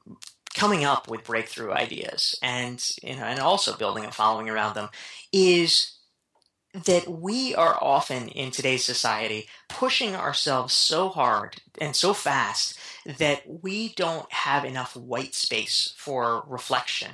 coming 0.55 0.83
up 0.83 1.07
with 1.07 1.23
breakthrough 1.23 1.71
ideas 1.71 2.35
and 2.41 2.83
you 3.03 3.15
know 3.15 3.23
and 3.23 3.39
also 3.39 3.75
building 3.75 4.05
a 4.05 4.11
following 4.11 4.49
around 4.49 4.75
them 4.75 4.89
is 5.31 5.99
that 6.73 7.07
we 7.07 7.55
are 7.55 7.77
often 7.81 8.27
in 8.29 8.51
today's 8.51 8.85
society 8.85 9.47
pushing 9.67 10.15
ourselves 10.15 10.73
so 10.73 11.09
hard 11.09 11.55
and 11.81 11.95
so 11.95 12.13
fast 12.13 12.77
that 13.17 13.41
we 13.47 13.89
don't 13.93 14.31
have 14.31 14.65
enough 14.65 14.95
white 14.95 15.33
space 15.33 15.93
for 15.97 16.43
reflection. 16.47 17.11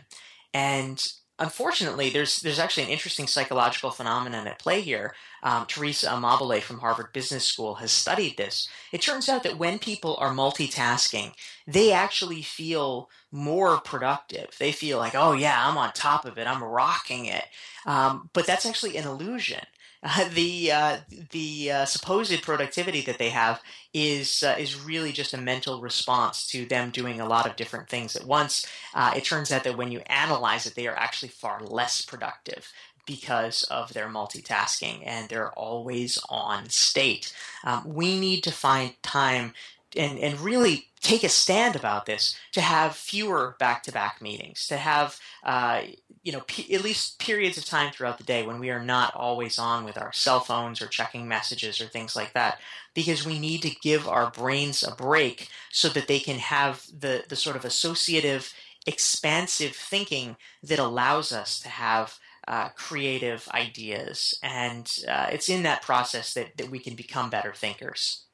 And 0.54 1.06
unfortunately, 1.40 2.10
there's 2.10 2.42
there's 2.42 2.60
actually 2.60 2.84
an 2.84 2.90
interesting 2.90 3.28
psychological 3.28 3.92
phenomenon 3.92 4.48
at 4.48 4.60
play 4.60 4.82
here. 4.82 5.16
Um, 5.44 5.66
Teresa 5.68 6.08
Amabile 6.08 6.62
from 6.62 6.80
Harvard 6.80 7.14
Business 7.14 7.46
School 7.46 7.76
has 7.76 7.92
studied 7.92 8.38
this. 8.38 8.68
It 8.92 9.02
turns 9.02 9.30
out 9.30 9.44
that 9.44 9.58
when 9.58 9.80
people 9.80 10.16
are 10.20 10.34
multitasking, 10.34 11.34
they 11.68 11.92
actually 11.92 12.42
feel 12.42 13.10
more 13.32 13.78
productive. 13.78 14.56
They 14.60 14.72
feel 14.72 14.98
like, 14.98 15.14
oh 15.16 15.34
yeah, 15.34 15.68
I'm 15.68 15.78
on 15.78 15.92
top 15.94 16.26
of 16.26 16.38
it, 16.38 16.48
I'm 16.48 16.64
rocking 16.64 17.26
it. 17.26 17.46
Um, 17.86 18.30
but 18.34 18.48
that's 18.48 18.66
actually 18.66 18.98
an 18.98 19.06
illusion 19.08 19.62
uh, 20.04 20.30
the 20.34 20.72
uh, 20.72 20.98
the 21.32 21.72
uh, 21.72 21.86
supposed 21.86 22.42
productivity 22.44 23.02
that 23.02 23.18
they 23.18 23.30
have 23.30 23.62
is 23.94 24.44
uh, 24.44 24.56
is 24.58 24.80
really 24.80 25.12
just 25.12 25.34
a 25.34 25.38
mental 25.38 25.82
response 25.82 26.48
to 26.48 26.66
them 26.66 26.92
doing 26.92 27.20
a 27.20 27.28
lot 27.28 27.48
of 27.48 27.56
different 27.56 27.90
things 27.90 28.16
at 28.16 28.26
once. 28.26 28.66
Uh, 28.94 29.14
it 29.16 29.24
turns 29.24 29.52
out 29.52 29.64
that 29.64 29.78
when 29.78 29.92
you 29.92 30.00
analyze 30.08 30.66
it, 30.66 30.76
they 30.76 30.88
are 30.88 30.98
actually 30.98 31.30
far 31.30 31.62
less 31.62 32.04
productive 32.04 32.72
because 33.06 33.64
of 33.64 33.94
their 33.94 34.08
multitasking 34.08 35.04
and 35.06 35.30
their 35.30 35.52
always 35.52 36.20
on 36.30 36.70
state. 36.70 37.34
Um, 37.64 37.84
we 37.86 38.20
need 38.20 38.44
to 38.44 38.52
find 38.52 39.02
time 39.04 39.54
and, 39.96 40.20
and 40.20 40.40
really 40.40 40.88
take 41.02 41.24
a 41.24 41.30
stand 41.30 41.76
about 41.76 42.06
this 42.06 42.36
to 42.52 42.62
have 42.62 42.96
fewer 42.96 43.56
back-to-back 43.60 44.22
meetings 44.22 44.68
to 44.68 44.78
have 44.78 45.20
uh, 45.44 45.82
you 46.24 46.32
know 46.32 46.44
at 46.72 46.84
least 46.84 47.20
periods 47.20 47.58
of 47.58 47.66
time 47.66 47.92
throughout 47.92 48.18
the 48.18 48.24
day 48.24 48.46
when 48.46 48.60
we 48.60 48.70
are 48.72 48.84
not 48.84 49.14
always 49.14 49.60
on 49.60 49.86
with 49.86 49.98
our 49.98 50.12
cell 50.12 50.40
phones 50.40 50.82
or 50.82 50.88
checking 50.88 51.28
messages 51.28 51.80
or 51.80 51.86
things 51.86 52.16
like 52.16 52.34
that 52.34 52.60
because 52.94 53.26
we 53.26 53.38
need 53.38 53.62
to 53.62 53.76
give 53.82 54.08
our 54.08 54.32
brains 54.32 54.84
a 54.84 54.96
break 54.96 55.50
so 55.72 55.90
that 55.90 56.08
they 56.08 56.20
can 56.20 56.40
have 56.40 56.86
the 56.98 57.24
the 57.30 57.36
sort 57.36 57.56
of 57.56 57.66
associative 57.66 58.54
expansive 58.88 59.76
thinking 59.76 60.36
that 60.64 60.80
allows 60.80 61.32
us 61.32 61.60
to 61.60 61.70
have 61.70 62.20
uh, 62.48 62.70
creative 62.70 63.48
ideas. 63.54 64.38
And 64.44 64.92
uh, 65.08 65.28
it's 65.32 65.50
in 65.50 65.64
that 65.64 65.82
process 65.82 66.34
that, 66.36 66.58
that 66.58 66.70
we 66.70 66.80
can 66.80 66.96
become 66.96 67.30
better 67.30 67.54
thinkers 67.54 68.25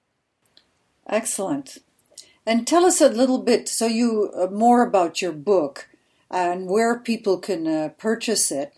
Excellent. 1.12 1.78
And 2.46 2.66
tell 2.66 2.86
us 2.86 3.02
a 3.02 3.10
little 3.10 3.40
bit, 3.44 3.70
so 3.70 3.86
you 3.86 4.32
uh, 4.36 4.48
more 4.48 4.82
about 4.82 5.22
your 5.22 5.34
book 5.34 5.90
and 6.32 6.68
where 6.68 6.98
people 6.98 7.38
can 7.38 7.68
uh, 7.68 7.90
purchase 7.98 8.52
it. 8.52 8.74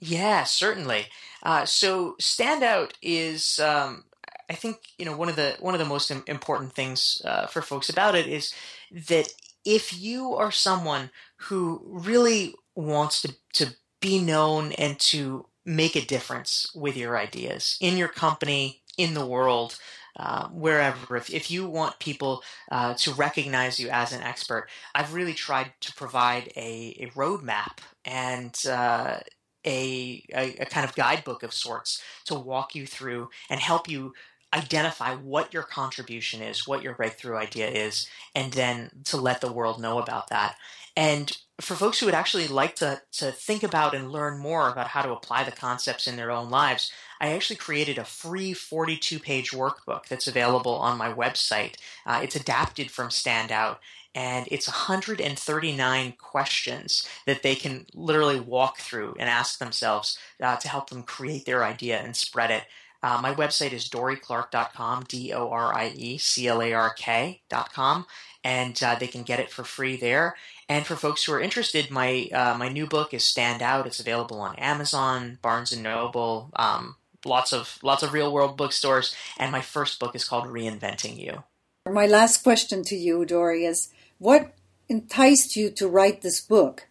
Yeah, 0.00 0.44
certainly. 0.44 1.06
Uh, 1.42 1.66
so 1.66 2.16
standout 2.20 2.92
is, 3.02 3.60
um, 3.60 4.04
I 4.48 4.54
think, 4.54 4.78
you 4.98 5.04
know, 5.04 5.16
one 5.16 5.28
of 5.28 5.36
the 5.36 5.56
one 5.60 5.74
of 5.74 5.80
the 5.80 5.86
most 5.86 6.10
important 6.10 6.72
things 6.72 7.22
uh, 7.24 7.46
for 7.46 7.62
folks 7.62 7.90
about 7.90 8.14
it 8.14 8.26
is 8.26 8.52
that 8.90 9.28
if 9.64 10.00
you 10.00 10.34
are 10.34 10.50
someone 10.50 11.10
who 11.36 11.82
really 11.84 12.54
wants 12.74 13.20
to 13.22 13.34
to 13.52 13.74
be 14.00 14.18
known 14.18 14.72
and 14.72 14.98
to 14.98 15.46
make 15.66 15.94
a 15.94 16.04
difference 16.04 16.72
with 16.74 16.96
your 16.96 17.18
ideas 17.18 17.76
in 17.80 17.98
your 17.98 18.08
company, 18.08 18.82
in 18.96 19.14
the 19.14 19.26
world, 19.26 19.78
uh, 20.16 20.48
wherever. 20.48 21.16
If, 21.16 21.30
if 21.30 21.50
you 21.50 21.68
want 21.68 21.98
people 21.98 22.42
uh, 22.70 22.94
to 22.94 23.12
recognize 23.12 23.78
you 23.78 23.88
as 23.88 24.12
an 24.12 24.22
expert, 24.22 24.68
I've 24.94 25.14
really 25.14 25.34
tried 25.34 25.72
to 25.80 25.92
provide 25.94 26.52
a, 26.56 26.96
a 27.00 27.06
roadmap 27.16 27.78
and 28.04 28.54
uh, 28.68 29.20
a, 29.64 30.24
a, 30.34 30.56
a 30.60 30.66
kind 30.66 30.88
of 30.88 30.94
guidebook 30.94 31.42
of 31.42 31.52
sorts 31.52 32.02
to 32.26 32.34
walk 32.34 32.74
you 32.74 32.86
through 32.86 33.30
and 33.48 33.60
help 33.60 33.88
you 33.88 34.14
identify 34.52 35.14
what 35.14 35.54
your 35.54 35.62
contribution 35.62 36.42
is, 36.42 36.66
what 36.66 36.82
your 36.82 36.94
breakthrough 36.94 37.36
idea 37.36 37.68
is, 37.68 38.08
and 38.34 38.52
then 38.52 38.90
to 39.04 39.16
let 39.16 39.40
the 39.40 39.52
world 39.52 39.80
know 39.80 39.98
about 40.00 40.28
that. 40.28 40.56
And 40.96 41.36
for 41.60 41.74
folks 41.74 42.00
who 42.00 42.06
would 42.06 42.14
actually 42.14 42.48
like 42.48 42.76
to, 42.76 43.02
to 43.12 43.30
think 43.32 43.62
about 43.62 43.94
and 43.94 44.10
learn 44.10 44.38
more 44.38 44.68
about 44.68 44.88
how 44.88 45.02
to 45.02 45.12
apply 45.12 45.44
the 45.44 45.52
concepts 45.52 46.06
in 46.06 46.16
their 46.16 46.30
own 46.30 46.50
lives, 46.50 46.90
I 47.20 47.32
actually 47.32 47.56
created 47.56 47.98
a 47.98 48.04
free 48.04 48.52
42 48.52 49.18
page 49.18 49.50
workbook 49.52 50.06
that's 50.06 50.26
available 50.26 50.74
on 50.74 50.98
my 50.98 51.12
website. 51.12 51.76
Uh, 52.06 52.20
it's 52.22 52.36
adapted 52.36 52.90
from 52.90 53.08
Standout 53.08 53.76
and 54.14 54.48
it's 54.50 54.66
139 54.66 56.14
questions 56.18 57.08
that 57.26 57.42
they 57.42 57.54
can 57.54 57.86
literally 57.94 58.40
walk 58.40 58.78
through 58.78 59.14
and 59.18 59.28
ask 59.28 59.58
themselves 59.58 60.18
uh, 60.42 60.56
to 60.56 60.68
help 60.68 60.90
them 60.90 61.02
create 61.02 61.44
their 61.44 61.64
idea 61.64 61.98
and 62.00 62.16
spread 62.16 62.50
it. 62.50 62.64
Uh, 63.02 63.18
my 63.22 63.32
website 63.32 63.72
is 63.72 63.88
dorieclark.com, 63.88 65.04
D 65.08 65.32
O 65.32 65.48
R 65.48 65.74
I 65.74 65.92
E 65.94 66.18
C 66.18 66.48
L 66.48 66.60
A 66.60 66.72
R 66.72 66.92
K.com, 66.92 68.04
and 68.44 68.80
uh, 68.82 68.94
they 68.94 69.06
can 69.06 69.22
get 69.22 69.40
it 69.40 69.50
for 69.50 69.64
free 69.64 69.96
there. 69.96 70.36
And 70.68 70.86
for 70.86 70.96
folks 70.96 71.24
who 71.24 71.32
are 71.32 71.40
interested, 71.40 71.90
my 71.90 72.28
uh, 72.32 72.56
my 72.56 72.68
new 72.68 72.86
book 72.86 73.12
is 73.12 73.24
Stand 73.24 73.62
Out. 73.62 73.86
It's 73.86 74.00
available 74.00 74.40
on 74.40 74.56
Amazon, 74.56 75.38
Barnes 75.42 75.72
and 75.72 75.82
Noble, 75.82 76.50
um, 76.56 76.96
lots 77.24 77.52
of 77.52 77.78
lots 77.82 78.02
of 78.02 78.12
real 78.12 78.32
world 78.32 78.56
bookstores. 78.56 79.14
And 79.38 79.50
my 79.50 79.60
first 79.60 79.98
book 79.98 80.14
is 80.14 80.24
called 80.24 80.44
Reinventing 80.46 81.18
You. 81.18 81.44
My 81.90 82.06
last 82.06 82.42
question 82.42 82.84
to 82.84 82.96
you, 82.96 83.24
Dorie, 83.24 83.64
is 83.64 83.92
what 84.18 84.54
enticed 84.88 85.56
you 85.56 85.70
to 85.70 85.88
write 85.88 86.22
this 86.22 86.40
book? 86.40 86.86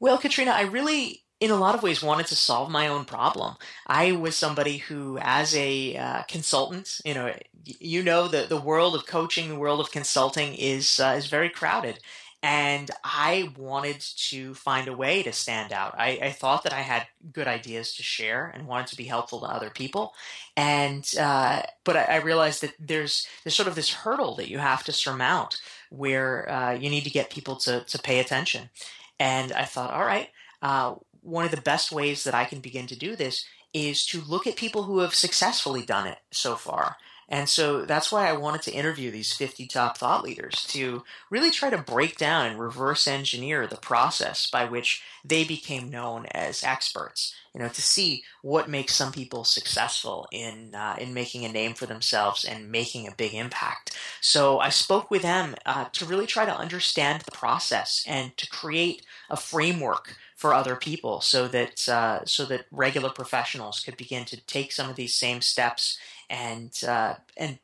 Well, 0.00 0.18
Katrina, 0.18 0.50
I 0.50 0.62
really 0.62 1.22
in 1.42 1.50
a 1.50 1.56
lot 1.56 1.74
of 1.74 1.82
ways 1.82 2.04
wanted 2.04 2.28
to 2.28 2.36
solve 2.36 2.70
my 2.70 2.86
own 2.86 3.04
problem. 3.04 3.56
I 3.88 4.12
was 4.12 4.36
somebody 4.36 4.78
who, 4.78 5.18
as 5.20 5.56
a 5.56 5.96
uh, 5.96 6.22
consultant, 6.28 7.00
you 7.04 7.14
know, 7.14 7.34
you 7.64 8.04
know 8.04 8.28
the 8.28 8.46
the 8.48 8.60
world 8.60 8.94
of 8.94 9.06
coaching, 9.08 9.48
the 9.48 9.56
world 9.56 9.80
of 9.80 9.90
consulting 9.90 10.54
is 10.54 11.00
uh, 11.00 11.14
is 11.18 11.26
very 11.26 11.50
crowded, 11.50 11.98
and 12.44 12.92
I 13.02 13.50
wanted 13.58 14.00
to 14.28 14.54
find 14.54 14.86
a 14.86 14.96
way 14.96 15.24
to 15.24 15.32
stand 15.32 15.72
out. 15.72 15.96
I, 15.98 16.20
I, 16.22 16.30
thought 16.30 16.62
that 16.62 16.72
I 16.72 16.82
had 16.82 17.08
good 17.32 17.48
ideas 17.48 17.96
to 17.96 18.04
share 18.04 18.46
and 18.54 18.68
wanted 18.68 18.86
to 18.88 18.96
be 18.96 19.04
helpful 19.04 19.40
to 19.40 19.46
other 19.46 19.70
people, 19.70 20.14
and 20.56 21.04
uh, 21.20 21.62
but 21.82 21.96
I, 21.96 22.04
I, 22.04 22.16
realized 22.18 22.62
that 22.62 22.74
there's 22.78 23.26
there's 23.42 23.56
sort 23.56 23.68
of 23.68 23.74
this 23.74 23.92
hurdle 23.92 24.36
that 24.36 24.48
you 24.48 24.58
have 24.58 24.84
to 24.84 24.92
surmount 24.92 25.60
where 25.90 26.48
uh, 26.48 26.72
you 26.72 26.88
need 26.88 27.04
to 27.04 27.10
get 27.10 27.30
people 27.30 27.56
to 27.56 27.82
to 27.82 27.98
pay 27.98 28.20
attention, 28.20 28.70
and 29.18 29.50
I 29.52 29.64
thought, 29.64 29.92
all 29.92 30.06
right 30.06 30.28
uh, 30.62 30.94
one 31.22 31.44
of 31.44 31.50
the 31.50 31.60
best 31.60 31.92
ways 31.92 32.24
that 32.24 32.34
I 32.34 32.44
can 32.44 32.60
begin 32.60 32.86
to 32.88 32.96
do 32.96 33.16
this 33.16 33.44
is 33.72 34.04
to 34.06 34.20
look 34.20 34.46
at 34.46 34.56
people 34.56 34.82
who 34.82 34.98
have 34.98 35.14
successfully 35.14 35.82
done 35.82 36.06
it 36.06 36.18
so 36.30 36.56
far. 36.56 36.96
And 37.32 37.48
so 37.48 37.86
that's 37.86 38.12
why 38.12 38.28
I 38.28 38.34
wanted 38.34 38.60
to 38.62 38.72
interview 38.72 39.10
these 39.10 39.32
50 39.32 39.66
top 39.66 39.96
thought 39.96 40.22
leaders 40.22 40.66
to 40.68 41.02
really 41.30 41.50
try 41.50 41.70
to 41.70 41.78
break 41.78 42.18
down 42.18 42.46
and 42.46 42.60
reverse 42.60 43.08
engineer 43.08 43.66
the 43.66 43.78
process 43.78 44.50
by 44.50 44.66
which 44.66 45.02
they 45.24 45.42
became 45.42 45.88
known 45.88 46.26
as 46.32 46.62
experts. 46.62 47.34
You 47.54 47.60
know, 47.60 47.68
to 47.68 47.82
see 47.82 48.22
what 48.42 48.68
makes 48.68 48.94
some 48.94 49.12
people 49.12 49.44
successful 49.44 50.26
in 50.30 50.74
uh, 50.74 50.96
in 50.98 51.14
making 51.14 51.44
a 51.44 51.52
name 51.52 51.72
for 51.74 51.86
themselves 51.86 52.44
and 52.44 52.70
making 52.70 53.06
a 53.06 53.14
big 53.14 53.34
impact. 53.34 53.96
So 54.20 54.58
I 54.58 54.68
spoke 54.68 55.10
with 55.10 55.22
them 55.22 55.54
uh, 55.64 55.86
to 55.92 56.04
really 56.04 56.26
try 56.26 56.44
to 56.44 56.56
understand 56.56 57.22
the 57.22 57.30
process 57.30 58.04
and 58.06 58.36
to 58.38 58.48
create 58.48 59.06
a 59.30 59.36
framework 59.36 60.16
for 60.42 60.52
other 60.52 60.74
people 60.74 61.20
so 61.20 61.46
that 61.46 61.88
uh, 61.88 62.24
so 62.24 62.44
that 62.44 62.66
regular 62.72 63.10
professionals 63.10 63.78
could 63.78 63.96
begin 63.96 64.24
to 64.24 64.44
take 64.46 64.72
some 64.72 64.90
of 64.90 64.96
these 64.96 65.14
same 65.14 65.40
steps 65.40 65.98
and 66.28 66.82
uh, 66.84 67.14
and 67.36 67.60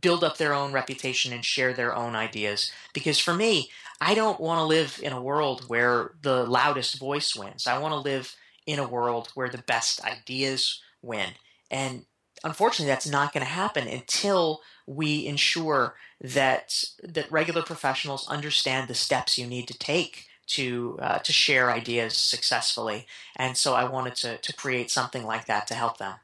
build 0.00 0.24
up 0.24 0.38
their 0.38 0.54
own 0.54 0.72
reputation 0.72 1.34
and 1.34 1.44
share 1.44 1.74
their 1.74 1.94
own 1.94 2.16
ideas. 2.16 2.72
Because 2.94 3.18
for 3.18 3.34
me 3.34 3.68
I 4.00 4.14
don't 4.14 4.40
want 4.40 4.60
to 4.60 4.64
live 4.64 4.98
in 5.02 5.12
a 5.12 5.20
world 5.20 5.68
where 5.68 6.12
the 6.22 6.44
loudest 6.44 6.98
voice 6.98 7.36
wins. 7.36 7.66
I 7.66 7.76
want 7.76 7.92
to 7.92 7.98
live 8.12 8.34
in 8.66 8.78
a 8.78 8.88
world 8.88 9.28
where 9.34 9.50
the 9.50 9.66
best 9.74 10.02
ideas 10.02 10.80
win. 11.02 11.32
And 11.70 12.06
unfortunately 12.42 12.90
that's 12.90 13.06
not 13.06 13.34
going 13.34 13.44
to 13.44 13.60
happen 13.62 13.86
until 13.86 14.62
we 14.86 15.26
ensure 15.26 15.96
that 16.22 16.82
that 17.02 17.30
regular 17.30 17.62
professionals 17.62 18.26
understand 18.26 18.88
the 18.88 18.94
steps 18.94 19.36
you 19.36 19.46
need 19.46 19.68
to 19.68 19.76
take 19.76 20.28
to 20.54 20.98
uh, 21.00 21.18
to 21.18 21.32
share 21.32 21.70
ideas 21.70 22.16
successfully. 22.16 23.06
And 23.36 23.56
so 23.56 23.74
I 23.74 23.84
wanted 23.84 24.16
to 24.16 24.38
to 24.38 24.52
create 24.52 24.90
something 24.90 25.24
like 25.24 25.46
that 25.46 25.66
to 25.68 25.74
help 25.74 25.98
them. 25.98 26.14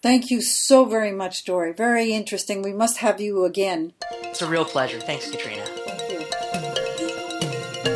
Thank 0.00 0.30
you 0.30 0.40
so 0.40 0.84
very 0.84 1.12
much, 1.12 1.44
Dorie. 1.44 1.72
Very 1.72 2.12
interesting. 2.12 2.62
We 2.62 2.72
must 2.72 2.98
have 2.98 3.20
you 3.20 3.44
again. 3.44 3.94
It's 4.22 4.42
a 4.42 4.48
real 4.48 4.64
pleasure. 4.64 5.00
Thanks, 5.00 5.28
Katrina. 5.28 5.64
Thank 5.66 6.12
you. 6.12 6.18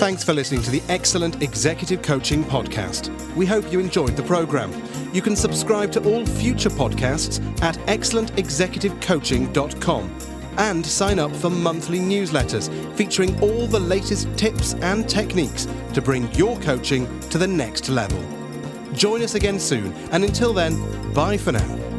Thanks 0.03 0.25
for 0.25 0.33
listening 0.33 0.63
to 0.63 0.71
the 0.73 0.83
Excellent 0.89 1.45
Executive 1.45 2.03
Coaching 2.03 2.43
Podcast. 2.43 3.09
We 3.37 3.47
hope 3.47 3.73
you 3.73 3.79
enjoyed 3.79 4.17
the 4.17 4.25
program. 4.25 4.73
You 5.13 5.23
can 5.23 5.37
subscribe 5.37 5.93
to 5.93 6.03
all 6.03 6.27
future 6.27 6.71
podcasts 6.71 7.39
at 7.63 7.77
excellentexecutivecoaching.com 7.87 10.32
and 10.59 10.85
sign 10.85 11.19
up 11.19 11.35
for 11.35 11.51
monthly 11.51 11.99
newsletters 11.99 12.71
featuring 12.97 13.39
all 13.41 13.67
the 13.67 13.81
latest 13.81 14.29
tips 14.37 14.75
and 14.75 15.09
techniques 15.09 15.67
to 15.95 16.03
bring 16.03 16.33
your 16.35 16.59
coaching 16.61 17.07
to 17.31 17.39
the 17.39 17.47
next 17.47 17.89
level. 17.89 18.23
Join 18.95 19.23
us 19.23 19.35
again 19.35 19.59
soon, 19.59 19.93
and 20.11 20.25
until 20.25 20.53
then, 20.53 21.13
bye 21.13 21.37
for 21.37 21.53
now. 21.53 21.92